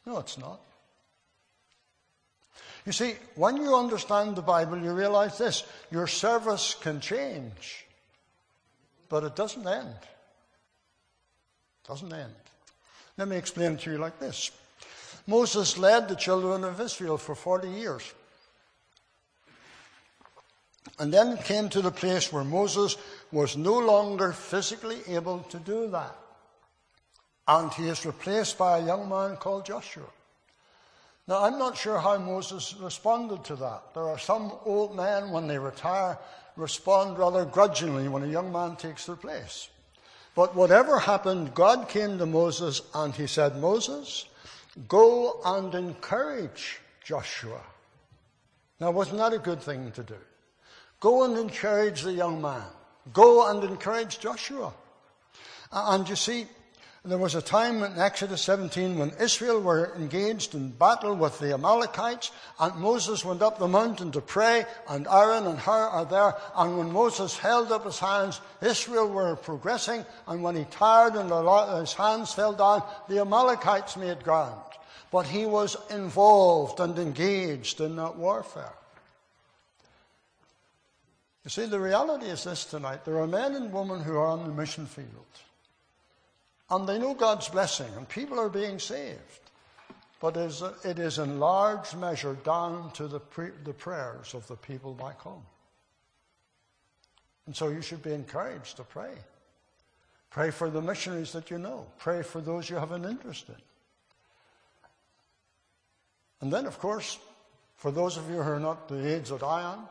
No, 0.05 0.19
it's 0.19 0.37
not. 0.37 0.59
You 2.85 2.91
see, 2.91 3.15
when 3.33 3.57
you 3.57 3.75
understand 3.75 4.35
the 4.35 4.43
Bible, 4.43 4.77
you 4.77 4.91
realize 4.91 5.39
this 5.39 5.63
your 5.89 6.05
service 6.05 6.75
can 6.79 6.99
change, 6.99 7.87
but 9.09 9.23
it 9.23 9.35
doesn't 9.35 9.65
end. 9.65 9.97
It 11.83 11.87
doesn't 11.87 12.13
end. 12.13 12.35
Let 13.17 13.29
me 13.29 13.37
explain 13.37 13.77
to 13.77 13.91
you 13.91 13.97
like 13.97 14.19
this 14.19 14.51
Moses 15.25 15.79
led 15.79 16.07
the 16.07 16.15
children 16.15 16.63
of 16.63 16.79
Israel 16.79 17.17
for 17.17 17.33
40 17.33 17.67
years. 17.67 18.13
And 20.99 21.13
then 21.13 21.37
it 21.37 21.43
came 21.43 21.69
to 21.69 21.81
the 21.81 21.91
place 21.91 22.31
where 22.31 22.43
Moses 22.43 22.97
was 23.31 23.57
no 23.57 23.77
longer 23.77 24.31
physically 24.31 24.99
able 25.07 25.39
to 25.49 25.59
do 25.59 25.89
that. 25.89 26.15
And 27.47 27.71
he 27.73 27.87
is 27.87 28.05
replaced 28.05 28.57
by 28.57 28.77
a 28.77 28.85
young 28.85 29.09
man 29.09 29.37
called 29.37 29.65
Joshua. 29.65 30.07
Now, 31.27 31.43
I'm 31.43 31.57
not 31.57 31.77
sure 31.77 31.99
how 31.99 32.17
Moses 32.19 32.75
responded 32.79 33.43
to 33.45 33.55
that. 33.55 33.93
There 33.93 34.07
are 34.07 34.19
some 34.19 34.53
old 34.63 34.95
men, 34.95 35.31
when 35.31 35.47
they 35.47 35.57
retire, 35.57 36.19
respond 36.55 37.17
rather 37.17 37.45
grudgingly 37.45 38.07
when 38.07 38.23
a 38.23 38.27
young 38.27 38.51
man 38.51 38.75
takes 38.75 39.05
their 39.05 39.15
place. 39.15 39.69
But 40.35 40.55
whatever 40.55 40.99
happened, 40.99 41.53
God 41.55 41.89
came 41.89 42.17
to 42.17 42.25
Moses 42.25 42.81
and 42.93 43.13
he 43.13 43.25
said, 43.25 43.57
Moses, 43.57 44.25
go 44.87 45.41
and 45.45 45.73
encourage 45.73 46.79
Joshua. 47.03 47.61
Now, 48.79 48.91
wasn't 48.91 49.17
that 49.17 49.33
a 49.33 49.39
good 49.39 49.61
thing 49.61 49.91
to 49.93 50.03
do? 50.03 50.17
Go 50.99 51.23
and 51.23 51.37
encourage 51.37 52.01
the 52.01 52.13
young 52.13 52.41
man. 52.41 52.63
Go 53.13 53.49
and 53.49 53.63
encourage 53.63 54.19
Joshua. 54.19 54.73
And 55.71 56.07
you 56.07 56.15
see, 56.15 56.47
there 57.03 57.19
was 57.19 57.35
a 57.35 57.41
time 57.41 57.83
in 57.83 57.99
Exodus 57.99 58.41
17 58.41 58.97
when 58.97 59.11
Israel 59.19 59.61
were 59.61 59.93
engaged 59.95 60.55
in 60.55 60.71
battle 60.71 61.13
with 61.13 61.37
the 61.37 61.53
Amalekites, 61.53 62.31
and 62.59 62.75
Moses 62.77 63.23
went 63.23 63.43
up 63.43 63.59
the 63.59 63.67
mountain 63.67 64.11
to 64.13 64.21
pray, 64.21 64.65
and 64.89 65.07
Aaron 65.07 65.45
and 65.45 65.59
Hur 65.59 65.71
are 65.71 66.05
there. 66.05 66.33
And 66.55 66.79
when 66.79 66.91
Moses 66.91 67.37
held 67.37 67.71
up 67.71 67.85
his 67.85 67.99
hands, 67.99 68.41
Israel 68.59 69.07
were 69.07 69.35
progressing, 69.35 70.03
and 70.25 70.41
when 70.41 70.55
he 70.55 70.63
tired 70.65 71.13
and 71.13 71.29
his 71.79 71.93
hands 71.93 72.33
fell 72.33 72.53
down, 72.53 72.81
the 73.07 73.19
Amalekites 73.19 73.97
made 73.97 74.23
ground. 74.23 74.59
But 75.11 75.27
he 75.27 75.45
was 75.45 75.77
involved 75.91 76.79
and 76.79 76.97
engaged 76.97 77.81
in 77.81 77.97
that 77.97 78.15
warfare. 78.15 78.73
You 81.45 81.51
see, 81.51 81.67
the 81.67 81.79
reality 81.79 82.25
is 82.25 82.43
this 82.43 82.65
tonight 82.65 83.05
there 83.05 83.19
are 83.19 83.27
men 83.27 83.53
and 83.53 83.71
women 83.71 84.01
who 84.01 84.17
are 84.17 84.27
on 84.27 84.43
the 84.43 84.53
mission 84.53 84.87
field. 84.87 85.07
And 86.71 86.89
they 86.89 86.97
know 86.97 87.13
God's 87.13 87.47
blessing, 87.47 87.91
and 87.95 88.09
people 88.09 88.39
are 88.39 88.49
being 88.49 88.79
saved. 88.79 89.19
But 90.19 90.37
it 90.37 90.97
is, 90.97 91.19
in 91.19 91.39
large 91.39 91.93
measure 91.93 92.33
down 92.43 92.89
to 92.93 93.07
the, 93.07 93.19
pre, 93.19 93.49
the 93.63 93.73
prayers 93.73 94.33
of 94.33 94.47
the 94.47 94.55
people 94.55 94.93
back 94.93 95.19
home. 95.19 95.45
And 97.45 97.55
so 97.55 97.67
you 97.67 97.83
should 97.83 98.01
be 98.01 98.13
encouraged 98.13 98.77
to 98.77 98.83
pray. 98.83 99.11
Pray 100.31 100.49
for 100.49 100.71
the 100.71 100.81
missionaries 100.81 101.31
that 101.33 101.51
you 101.51 101.59
know. 101.59 101.85
Pray 101.99 102.23
for 102.23 102.41
those 102.41 102.67
you 102.71 102.77
have 102.77 102.91
an 102.91 103.05
interest 103.05 103.47
in. 103.49 103.55
And 106.41 106.51
then, 106.51 106.65
of 106.65 106.79
course, 106.79 107.19
for 107.75 107.91
those 107.91 108.17
of 108.17 108.27
you 108.29 108.41
who 108.41 108.49
are 108.49 108.59
not 108.59 108.87
the 108.87 109.15
age 109.15 109.29
that 109.29 109.43
I 109.43 109.73
am, 109.73 109.87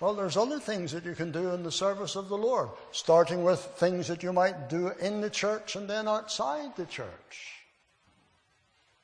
well, 0.00 0.14
there's 0.14 0.36
other 0.36 0.60
things 0.60 0.92
that 0.92 1.04
you 1.04 1.14
can 1.14 1.32
do 1.32 1.50
in 1.50 1.64
the 1.64 1.72
service 1.72 2.14
of 2.14 2.28
the 2.28 2.36
Lord, 2.36 2.68
starting 2.92 3.42
with 3.42 3.58
things 3.58 4.06
that 4.08 4.22
you 4.22 4.32
might 4.32 4.68
do 4.68 4.92
in 5.00 5.20
the 5.20 5.30
church 5.30 5.74
and 5.74 5.90
then 5.90 6.06
outside 6.06 6.76
the 6.76 6.86
church. 6.86 7.54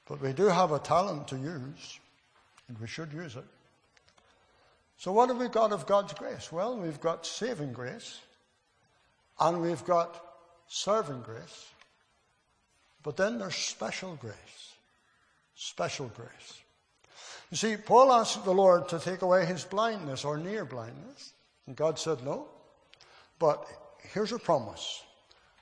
But 0.06 0.20
we 0.20 0.32
do 0.32 0.46
have 0.46 0.70
a 0.70 0.78
talent 0.78 1.28
to 1.28 1.36
use, 1.36 1.98
and 2.68 2.78
we 2.78 2.86
should 2.86 3.12
use 3.12 3.34
it. 3.34 3.44
So, 4.98 5.12
what 5.12 5.28
have 5.28 5.38
we 5.38 5.48
got 5.48 5.72
of 5.72 5.86
God's 5.86 6.14
grace? 6.14 6.52
Well, 6.52 6.78
we've 6.78 7.00
got 7.00 7.26
saving 7.26 7.72
grace, 7.72 8.20
and 9.40 9.60
we've 9.60 9.84
got 9.84 10.22
serving 10.68 11.22
grace, 11.22 11.68
but 13.02 13.16
then 13.16 13.38
there's 13.38 13.56
special 13.56 14.14
grace. 14.16 14.34
Special 15.56 16.08
grace. 16.08 16.63
You 17.54 17.58
see, 17.58 17.76
Paul 17.76 18.12
asked 18.12 18.44
the 18.44 18.52
Lord 18.52 18.88
to 18.88 18.98
take 18.98 19.22
away 19.22 19.46
his 19.46 19.62
blindness 19.62 20.24
or 20.24 20.36
near 20.36 20.64
blindness, 20.64 21.34
and 21.68 21.76
God 21.76 22.00
said 22.00 22.24
no. 22.24 22.48
But 23.38 23.64
here's 24.12 24.32
a 24.32 24.40
promise 24.40 25.04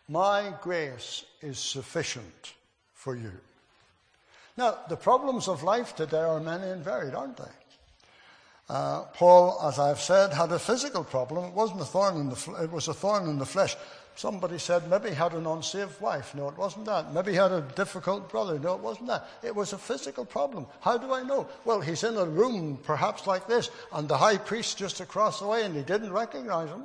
My 0.09 0.55
grace 0.63 1.27
is 1.43 1.59
sufficient 1.59 2.55
for 2.95 3.15
you. 3.15 3.33
Now, 4.57 4.79
the 4.89 4.97
problems 4.97 5.49
of 5.49 5.65
life 5.65 5.95
today 5.95 6.23
are 6.23 6.41
many 6.41 6.71
and 6.71 6.83
varied, 6.83 7.15
aren't 7.15 7.37
they? 7.37 7.53
Uh, 8.71 9.03
Paul, 9.13 9.61
as 9.63 9.79
I've 9.79 10.01
said, 10.01 10.33
had 10.33 10.51
a 10.51 10.59
physical 10.59 11.05
problem. 11.05 11.45
It 11.45 11.53
wasn't 11.53 11.83
a 11.83 11.85
thorn 11.85 12.17
in 12.17 12.31
the 12.31 12.63
it 12.63 12.71
was 12.71 12.89
a 12.89 12.95
thorn 12.95 13.29
in 13.29 13.37
the 13.37 13.45
flesh. 13.45 13.77
Somebody 14.15 14.59
said 14.59 14.91
maybe 14.91 15.09
he 15.09 15.15
had 15.15 15.33
an 15.33 15.47
unsaved 15.47 16.01
wife. 16.01 16.35
No, 16.35 16.49
it 16.49 16.59
wasn't 16.59 16.85
that. 16.85 17.15
Maybe 17.15 17.33
he 17.33 17.37
had 17.37 17.53
a 17.53 17.63
difficult 17.63 18.29
brother. 18.29 18.59
No, 18.59 18.75
it 18.75 18.81
wasn't 18.81 19.09
that. 19.09 19.27
It 19.43 19.55
was 19.55 19.73
a 19.73 19.79
physical 19.79 20.25
problem. 20.25 20.67
How 20.81 20.99
do 20.99 21.13
I 21.13 21.23
know? 21.23 21.49
Well, 21.65 21.81
he's 21.81 22.05
in 22.05 22.17
a 22.17 22.27
room 22.27 22.79
perhaps 22.83 23.27
like 23.27 23.47
this, 23.47 23.71
and 23.93 24.09
the 24.09 24.19
high 24.19 24.37
priest 24.37 24.77
just 24.77 25.01
across 25.01 25.41
the 25.41 25.47
way, 25.47 25.65
and 25.65 25.75
he 25.75 25.83
didn't 25.83 26.13
recognize 26.13 26.69
him. 26.69 26.85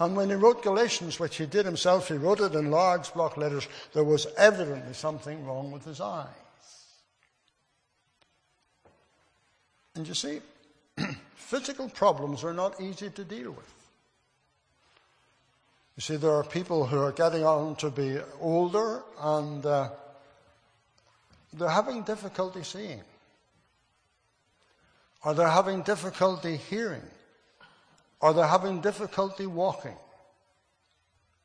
And 0.00 0.16
when 0.16 0.28
he 0.28 0.34
wrote 0.34 0.62
Galatians, 0.62 1.20
which 1.20 1.36
he 1.36 1.46
did 1.46 1.66
himself, 1.66 2.08
he 2.08 2.14
wrote 2.14 2.40
it 2.40 2.54
in 2.54 2.70
large 2.70 3.12
block 3.12 3.36
letters. 3.36 3.68
There 3.92 4.04
was 4.04 4.26
evidently 4.36 4.94
something 4.94 5.44
wrong 5.46 5.70
with 5.70 5.84
his 5.84 6.00
eyes. 6.00 6.26
And 9.94 10.06
you 10.06 10.14
see, 10.14 10.40
physical 11.34 11.88
problems 11.88 12.42
are 12.44 12.54
not 12.54 12.80
easy 12.80 13.10
to 13.10 13.24
deal 13.24 13.52
with. 13.52 13.79
You 16.00 16.02
see, 16.02 16.16
there 16.16 16.32
are 16.32 16.44
people 16.44 16.86
who 16.86 16.98
are 16.98 17.12
getting 17.12 17.44
on 17.44 17.76
to 17.76 17.90
be 17.90 18.16
older 18.40 19.02
and 19.20 19.66
uh, 19.66 19.90
they're 21.52 21.68
having 21.68 22.04
difficulty 22.04 22.62
seeing, 22.62 23.02
or 25.22 25.34
they're 25.34 25.46
having 25.46 25.82
difficulty 25.82 26.56
hearing, 26.56 27.02
or 28.18 28.32
they're 28.32 28.46
having 28.46 28.80
difficulty 28.80 29.44
walking. 29.44 29.96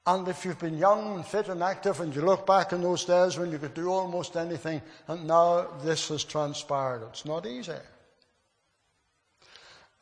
And 0.08 0.26
if 0.30 0.46
you've 0.46 0.58
been 0.58 0.78
young 0.78 1.16
and 1.16 1.26
fit 1.26 1.50
and 1.50 1.62
active 1.62 2.00
and 2.00 2.16
you 2.16 2.22
look 2.22 2.48
back 2.48 2.72
in 2.72 2.82
those 2.82 3.04
days 3.04 3.38
when 3.38 3.52
you 3.52 3.58
could 3.58 3.74
do 3.74 3.90
almost 3.90 4.38
anything, 4.38 4.82
and 5.10 5.28
now 5.28 5.68
this 5.84 6.08
has 6.08 6.24
transpired, 6.24 7.02
it's 7.10 7.26
not 7.26 7.46
easy. 7.46 7.74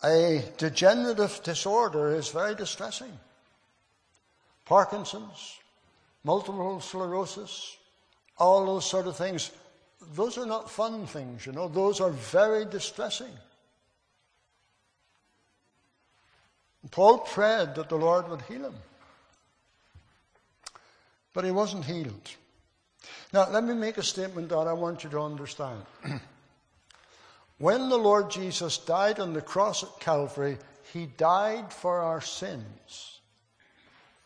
A 0.03 0.43
degenerative 0.59 1.41
disorder 1.41 2.13
is 2.13 2.29
very 2.29 2.53
distressing. 2.53 3.17
Parkinson's, 4.65 5.59
multiple 6.23 6.79
sclerosis, 6.79 7.77
all 8.37 8.65
those 8.65 8.85
sort 8.85 9.07
of 9.07 9.15
things, 9.15 9.51
those 10.13 10.37
are 10.37 10.45
not 10.45 10.69
fun 10.69 11.05
things, 11.05 11.45
you 11.45 11.51
know, 11.51 11.67
those 11.67 12.01
are 12.01 12.11
very 12.11 12.65
distressing. 12.65 13.33
Paul 16.91 17.19
prayed 17.19 17.75
that 17.75 17.89
the 17.89 17.95
Lord 17.95 18.27
would 18.29 18.41
heal 18.43 18.65
him, 18.65 18.75
but 21.33 21.45
he 21.45 21.51
wasn't 21.51 21.85
healed. 21.85 22.29
Now, 23.31 23.49
let 23.49 23.63
me 23.63 23.73
make 23.73 23.97
a 23.97 24.03
statement 24.03 24.49
that 24.49 24.67
I 24.67 24.73
want 24.73 25.03
you 25.03 25.09
to 25.11 25.19
understand. 25.19 25.81
When 27.59 27.87
the 27.87 27.97
Lord 27.97 28.29
Jesus 28.29 28.77
died 28.77 29.19
on 29.19 29.31
the 29.31 29.41
cross 29.41 29.83
at 29.83 29.99
Calvary, 29.99 30.57
he 30.91 31.05
died 31.05 31.71
for 31.71 31.99
our 31.99 32.19
sins, 32.19 33.21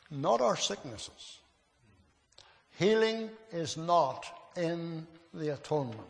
not 0.09 0.41
our 0.41 0.55
sicknesses. 0.55 1.39
Healing 2.77 3.29
is 3.51 3.77
not 3.77 4.25
in 4.55 5.07
the 5.33 5.53
atonement. 5.53 6.01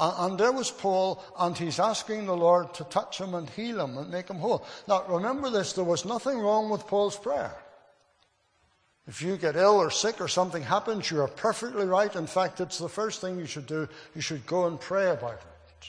And 0.00 0.38
there 0.38 0.52
was 0.52 0.70
Paul, 0.70 1.24
and 1.38 1.58
he's 1.58 1.80
asking 1.80 2.26
the 2.26 2.36
Lord 2.36 2.72
to 2.74 2.84
touch 2.84 3.20
him 3.20 3.34
and 3.34 3.50
heal 3.50 3.80
him 3.80 3.98
and 3.98 4.10
make 4.10 4.28
him 4.30 4.36
whole. 4.36 4.64
Now, 4.86 5.04
remember 5.08 5.50
this 5.50 5.72
there 5.72 5.84
was 5.84 6.04
nothing 6.04 6.38
wrong 6.38 6.70
with 6.70 6.86
Paul's 6.86 7.16
prayer. 7.16 7.56
If 9.08 9.22
you 9.22 9.36
get 9.36 9.56
ill 9.56 9.76
or 9.76 9.90
sick 9.90 10.20
or 10.20 10.28
something 10.28 10.62
happens, 10.62 11.10
you 11.10 11.20
are 11.22 11.28
perfectly 11.28 11.86
right. 11.86 12.14
In 12.14 12.26
fact, 12.26 12.60
it's 12.60 12.78
the 12.78 12.88
first 12.88 13.20
thing 13.20 13.38
you 13.38 13.46
should 13.46 13.66
do. 13.66 13.88
You 14.14 14.20
should 14.20 14.46
go 14.46 14.66
and 14.66 14.78
pray 14.78 15.10
about 15.10 15.32
it. 15.32 15.88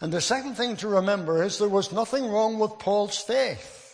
And 0.00 0.12
the 0.12 0.20
second 0.20 0.56
thing 0.56 0.76
to 0.78 0.88
remember 0.88 1.42
is 1.42 1.58
there 1.58 1.68
was 1.68 1.92
nothing 1.92 2.28
wrong 2.28 2.58
with 2.58 2.78
Paul's 2.78 3.16
faith. 3.16 3.85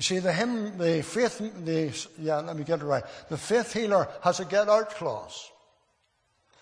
You 0.00 0.02
see, 0.02 0.18
the 0.18 0.32
hymn, 0.32 0.78
the 0.78 1.02
faith, 1.02 1.36
the, 1.62 2.08
yeah, 2.18 2.38
let 2.38 2.56
me 2.56 2.64
get 2.64 2.80
it 2.80 2.86
right. 2.86 3.04
The 3.28 3.36
faith 3.36 3.74
healer 3.74 4.08
has 4.22 4.40
a 4.40 4.46
get 4.46 4.66
out 4.66 4.88
clause. 4.94 5.50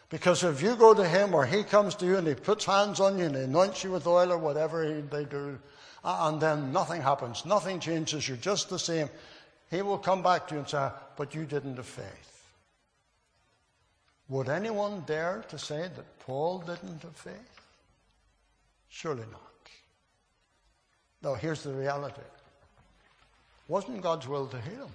Because 0.08 0.42
if 0.42 0.60
you 0.60 0.74
go 0.74 0.92
to 0.92 1.08
him 1.08 1.32
or 1.32 1.46
he 1.46 1.62
comes 1.62 1.94
to 1.94 2.04
you 2.04 2.16
and 2.16 2.26
he 2.26 2.34
puts 2.34 2.64
hands 2.64 2.98
on 2.98 3.16
you 3.16 3.26
and 3.26 3.36
he 3.36 3.42
anoints 3.42 3.84
you 3.84 3.92
with 3.92 4.08
oil 4.08 4.32
or 4.32 4.38
whatever 4.38 4.84
he, 4.84 5.02
they 5.02 5.24
do, 5.24 5.56
and 6.02 6.40
then 6.40 6.72
nothing 6.72 7.00
happens, 7.00 7.46
nothing 7.46 7.78
changes, 7.78 8.26
you're 8.26 8.38
just 8.38 8.70
the 8.70 8.78
same. 8.78 9.08
He 9.70 9.82
will 9.82 9.98
come 9.98 10.20
back 10.20 10.48
to 10.48 10.54
you 10.54 10.58
and 10.62 10.68
say, 10.68 10.88
But 11.16 11.32
you 11.32 11.44
didn't 11.44 11.76
have 11.76 11.86
faith. 11.86 12.44
Would 14.30 14.48
anyone 14.48 15.04
dare 15.06 15.44
to 15.48 15.60
say 15.60 15.82
that 15.82 16.18
Paul 16.26 16.58
didn't 16.58 17.02
have 17.02 17.14
faith? 17.14 17.60
Surely 18.88 19.26
not. 19.30 19.70
Now, 21.22 21.34
here's 21.34 21.62
the 21.62 21.72
reality 21.72 22.20
it 22.20 22.37
wasn't 23.68 24.02
God's 24.02 24.26
will 24.26 24.46
to 24.48 24.60
heal 24.60 24.86
him. 24.86 24.92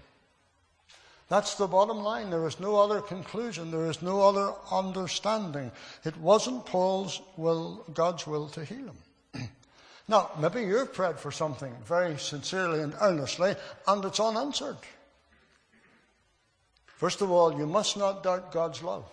That's 1.30 1.56
the 1.56 1.68
bottom 1.68 2.00
line. 2.00 2.30
There 2.30 2.46
is 2.48 2.60
no 2.60 2.76
other 2.76 3.02
conclusion. 3.02 3.72
There 3.72 3.90
is 3.90 4.02
no 4.02 4.22
other 4.22 4.54
understanding. 4.72 5.72
It 6.04 6.18
wasn't 6.18 6.66
Paul's 6.66 7.22
will, 7.38 7.86
God's 7.94 8.28
will 8.28 8.50
to 8.50 8.66
heal 8.66 8.92
him. 9.34 9.50
Now, 10.08 10.32
maybe 10.38 10.62
you've 10.62 10.94
prayed 10.94 11.18
for 11.18 11.32
something 11.32 11.74
very 11.86 12.18
sincerely 12.20 12.82
and 12.82 12.94
earnestly, 13.00 13.56
and 13.88 14.04
it's 14.04 14.20
unanswered. 14.20 14.76
First 16.86 17.22
of 17.22 17.32
all, 17.32 17.58
you 17.58 17.66
must 17.66 17.96
not 17.96 18.22
doubt 18.22 18.52
God's 18.52 18.84
love. 18.84 19.06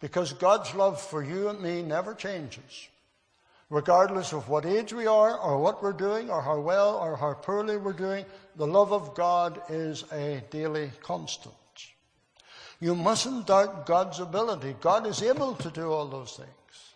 Because 0.00 0.32
God's 0.32 0.74
love 0.74 1.00
for 1.00 1.22
you 1.22 1.50
and 1.50 1.60
me 1.60 1.82
never 1.82 2.14
changes. 2.14 2.88
Regardless 3.74 4.32
of 4.32 4.48
what 4.48 4.64
age 4.64 4.92
we 4.92 5.08
are, 5.08 5.36
or 5.36 5.58
what 5.58 5.82
we're 5.82 5.92
doing, 5.92 6.30
or 6.30 6.40
how 6.40 6.60
well 6.60 6.94
or 6.96 7.16
how 7.16 7.34
poorly 7.34 7.76
we're 7.76 7.92
doing, 7.92 8.24
the 8.54 8.68
love 8.68 8.92
of 8.92 9.16
God 9.16 9.60
is 9.68 10.04
a 10.12 10.44
daily 10.48 10.92
constant. 11.02 11.54
You 12.78 12.94
mustn't 12.94 13.48
doubt 13.48 13.84
God's 13.84 14.20
ability. 14.20 14.76
God 14.80 15.08
is 15.08 15.24
able 15.24 15.56
to 15.56 15.72
do 15.72 15.90
all 15.90 16.06
those 16.06 16.36
things. 16.36 16.94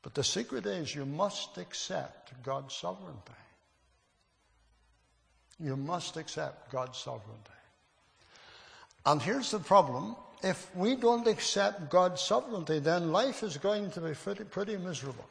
But 0.00 0.14
the 0.14 0.24
secret 0.24 0.64
is 0.64 0.94
you 0.94 1.04
must 1.04 1.58
accept 1.58 2.32
God's 2.42 2.74
sovereignty. 2.74 3.42
You 5.60 5.76
must 5.76 6.16
accept 6.16 6.72
God's 6.72 6.96
sovereignty. 6.96 7.60
And 9.04 9.20
here's 9.20 9.50
the 9.50 9.58
problem 9.58 10.16
if 10.44 10.70
we 10.76 10.94
don't 10.94 11.26
accept 11.26 11.90
God's 11.90 12.20
sovereignty, 12.20 12.78
then 12.78 13.12
life 13.12 13.42
is 13.42 13.56
going 13.56 13.90
to 13.92 14.00
be 14.00 14.12
pretty, 14.12 14.44
pretty 14.44 14.76
miserable. 14.76 15.26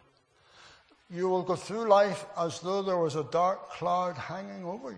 You 1.09 1.29
will 1.29 1.43
go 1.43 1.55
through 1.55 1.87
life 1.87 2.25
as 2.35 2.59
though 2.59 2.81
there 2.81 2.97
was 2.97 3.15
a 3.15 3.23
dark 3.25 3.69
cloud 3.69 4.17
hanging 4.17 4.65
over 4.65 4.89
you. 4.89 4.97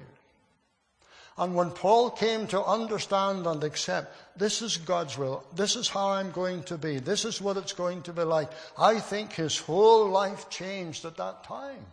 And 1.38 1.54
when 1.54 1.71
Paul 1.71 2.12
came 2.12 2.47
to 2.47 2.63
understand 2.63 3.45
and 3.45 3.62
accept, 3.62 4.39
this 4.39 4.62
is 4.62 4.78
God's 4.78 5.17
will, 5.17 5.43
this 5.54 5.75
is 5.75 5.89
how 5.89 6.12
I'm 6.12 6.32
going 6.32 6.63
to 6.63 6.78
be, 6.78 6.99
this 6.99 7.25
is 7.25 7.41
what 7.41 7.58
it's 7.58 7.73
going 7.73 8.01
to 8.04 8.13
be 8.13 8.23
like, 8.23 8.49
I 8.78 8.99
think 9.01 9.34
his 9.34 9.58
whole 9.58 10.08
life 10.08 10.49
changed 10.49 11.04
at 11.04 11.17
that 11.17 11.43
time 11.43 11.86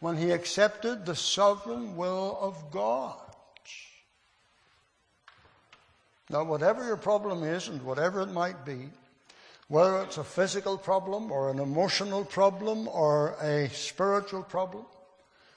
when 0.00 0.18
he 0.18 0.32
accepted 0.32 1.06
the 1.06 1.16
sovereign 1.16 1.96
will 1.96 2.36
of 2.38 2.70
God. 2.70 3.16
Now, 6.32 6.44
whatever 6.44 6.82
your 6.82 6.96
problem 6.96 7.44
is 7.44 7.68
and 7.68 7.82
whatever 7.82 8.22
it 8.22 8.32
might 8.32 8.64
be, 8.64 8.88
whether 9.68 10.00
it's 10.00 10.16
a 10.16 10.24
physical 10.24 10.78
problem 10.78 11.30
or 11.30 11.50
an 11.50 11.58
emotional 11.58 12.24
problem 12.24 12.88
or 12.88 13.36
a 13.42 13.68
spiritual 13.68 14.42
problem, 14.42 14.86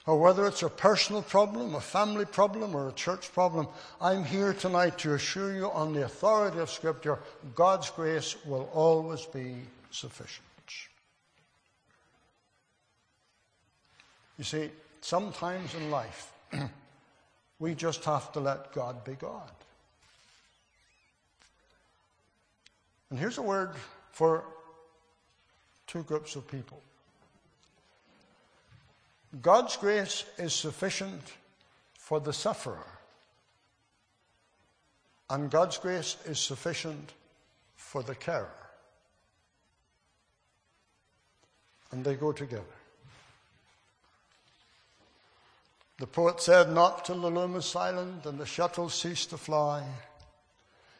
or 0.06 0.20
whether 0.20 0.46
it's 0.46 0.62
a 0.62 0.68
personal 0.68 1.22
problem, 1.22 1.74
a 1.74 1.80
family 1.80 2.26
problem, 2.26 2.76
or 2.76 2.90
a 2.90 2.92
church 2.92 3.32
problem, 3.32 3.66
I'm 4.00 4.22
here 4.22 4.52
tonight 4.52 4.98
to 4.98 5.14
assure 5.14 5.52
you 5.54 5.70
on 5.70 5.94
the 5.94 6.04
authority 6.04 6.58
of 6.58 6.70
Scripture, 6.70 7.18
God's 7.54 7.90
grace 7.90 8.36
will 8.44 8.70
always 8.72 9.24
be 9.24 9.56
sufficient. 9.90 10.44
You 14.38 14.44
see, 14.44 14.70
sometimes 15.00 15.74
in 15.74 15.90
life, 15.90 16.30
we 17.58 17.74
just 17.74 18.04
have 18.04 18.30
to 18.32 18.40
let 18.40 18.72
God 18.72 19.02
be 19.04 19.14
God. 19.14 19.50
And 23.10 23.18
here's 23.18 23.38
a 23.38 23.42
word 23.42 23.70
for 24.10 24.44
two 25.86 26.02
groups 26.02 26.36
of 26.36 26.48
people. 26.48 26.82
God's 29.42 29.76
grace 29.76 30.24
is 30.38 30.52
sufficient 30.52 31.22
for 31.98 32.20
the 32.20 32.32
sufferer, 32.32 32.86
and 35.28 35.50
God's 35.50 35.78
grace 35.78 36.16
is 36.24 36.38
sufficient 36.38 37.12
for 37.74 38.02
the 38.02 38.14
carer. 38.14 38.50
And 41.92 42.04
they 42.04 42.14
go 42.14 42.32
together. 42.32 42.64
The 45.98 46.06
poet 46.06 46.40
said, 46.40 46.70
Not 46.70 47.04
till 47.04 47.20
the 47.20 47.30
loom 47.30 47.56
is 47.56 47.64
silent 47.64 48.26
and 48.26 48.38
the 48.38 48.46
shuttle 48.46 48.88
cease 48.88 49.26
to 49.26 49.38
fly 49.38 49.84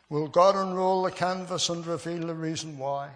will 0.08 0.28
God 0.28 0.54
unroll 0.54 1.02
the 1.02 1.10
canvas 1.10 1.68
and 1.68 1.86
reveal 1.86 2.26
the 2.26 2.34
reason 2.34 2.78
why. 2.78 3.10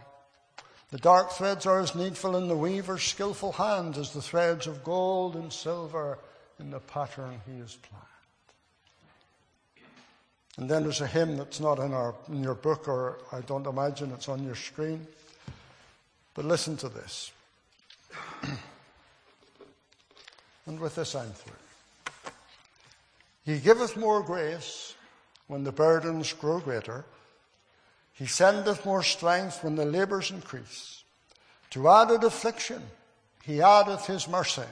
The 0.90 0.98
dark 0.98 1.30
threads 1.30 1.66
are 1.66 1.80
as 1.80 1.94
needful 1.94 2.36
in 2.36 2.48
the 2.48 2.56
weaver's 2.56 3.04
skillful 3.04 3.52
hand 3.52 3.96
as 3.96 4.12
the 4.12 4.22
threads 4.22 4.66
of 4.66 4.82
gold 4.82 5.36
and 5.36 5.52
silver 5.52 6.18
in 6.58 6.70
the 6.70 6.80
pattern 6.80 7.40
he 7.46 7.60
has 7.60 7.76
planned. 7.76 8.04
And 10.56 10.68
then 10.68 10.82
there's 10.82 11.00
a 11.00 11.06
hymn 11.06 11.36
that's 11.36 11.60
not 11.60 11.78
in, 11.78 11.92
our, 11.92 12.14
in 12.28 12.42
your 12.42 12.54
book, 12.54 12.88
or 12.88 13.18
I 13.32 13.40
don't 13.40 13.66
imagine 13.66 14.10
it's 14.10 14.28
on 14.28 14.44
your 14.44 14.56
screen. 14.56 15.06
But 16.34 16.44
listen 16.44 16.76
to 16.78 16.88
this. 16.88 17.32
and 20.66 20.80
with 20.80 20.96
this 20.96 21.14
I'm 21.14 21.30
through. 21.30 21.54
He 23.44 23.58
giveth 23.58 23.96
more 23.96 24.22
grace 24.22 24.94
when 25.50 25.64
the 25.64 25.72
burdens 25.72 26.32
grow 26.32 26.60
greater. 26.60 27.04
He 28.12 28.26
sendeth 28.26 28.86
more 28.86 29.02
strength 29.02 29.64
when 29.64 29.74
the 29.74 29.84
labours 29.84 30.30
increase. 30.30 31.02
To 31.70 31.88
added 31.88 32.22
affliction, 32.22 32.80
he 33.42 33.60
addeth 33.60 34.06
his 34.06 34.28
mercy. 34.28 34.70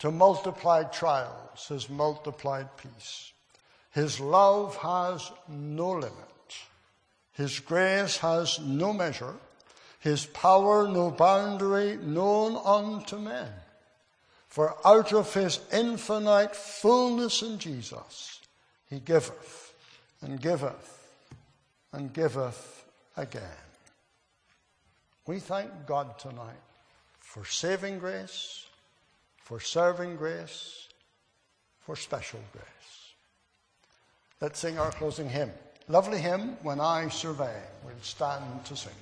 To 0.00 0.10
multiplied 0.10 0.92
trials, 0.92 1.68
his 1.68 1.88
multiplied 1.88 2.68
peace. 2.76 3.32
His 3.92 4.20
love 4.20 4.76
has 4.76 5.32
no 5.48 5.92
limit. 5.92 6.12
His 7.32 7.58
grace 7.58 8.18
has 8.18 8.60
no 8.60 8.92
measure. 8.92 9.36
His 10.00 10.26
power 10.26 10.86
no 10.86 11.10
boundary 11.10 11.96
known 11.96 12.60
unto 12.62 13.16
men. 13.16 13.48
For 14.48 14.76
out 14.84 15.14
of 15.14 15.32
his 15.32 15.60
infinite 15.72 16.54
fullness 16.54 17.40
in 17.40 17.58
Jesus, 17.58 18.40
he 18.90 19.00
giveth 19.00 19.67
and 20.22 20.40
giveth 20.40 21.12
and 21.92 22.12
giveth 22.12 22.84
again. 23.16 23.42
We 25.26 25.38
thank 25.38 25.70
God 25.86 26.18
tonight 26.18 26.62
for 27.20 27.44
saving 27.44 27.98
grace, 27.98 28.66
for 29.44 29.60
serving 29.60 30.16
grace, 30.16 30.88
for 31.80 31.96
special 31.96 32.40
grace. 32.52 32.64
Let's 34.40 34.58
sing 34.58 34.78
our 34.78 34.90
closing 34.92 35.28
hymn. 35.28 35.50
Lovely 35.88 36.18
hymn, 36.18 36.56
When 36.62 36.80
I 36.80 37.08
Survey. 37.08 37.60
We'll 37.84 37.94
stand 38.02 38.64
to 38.66 38.76
sing. 38.76 38.92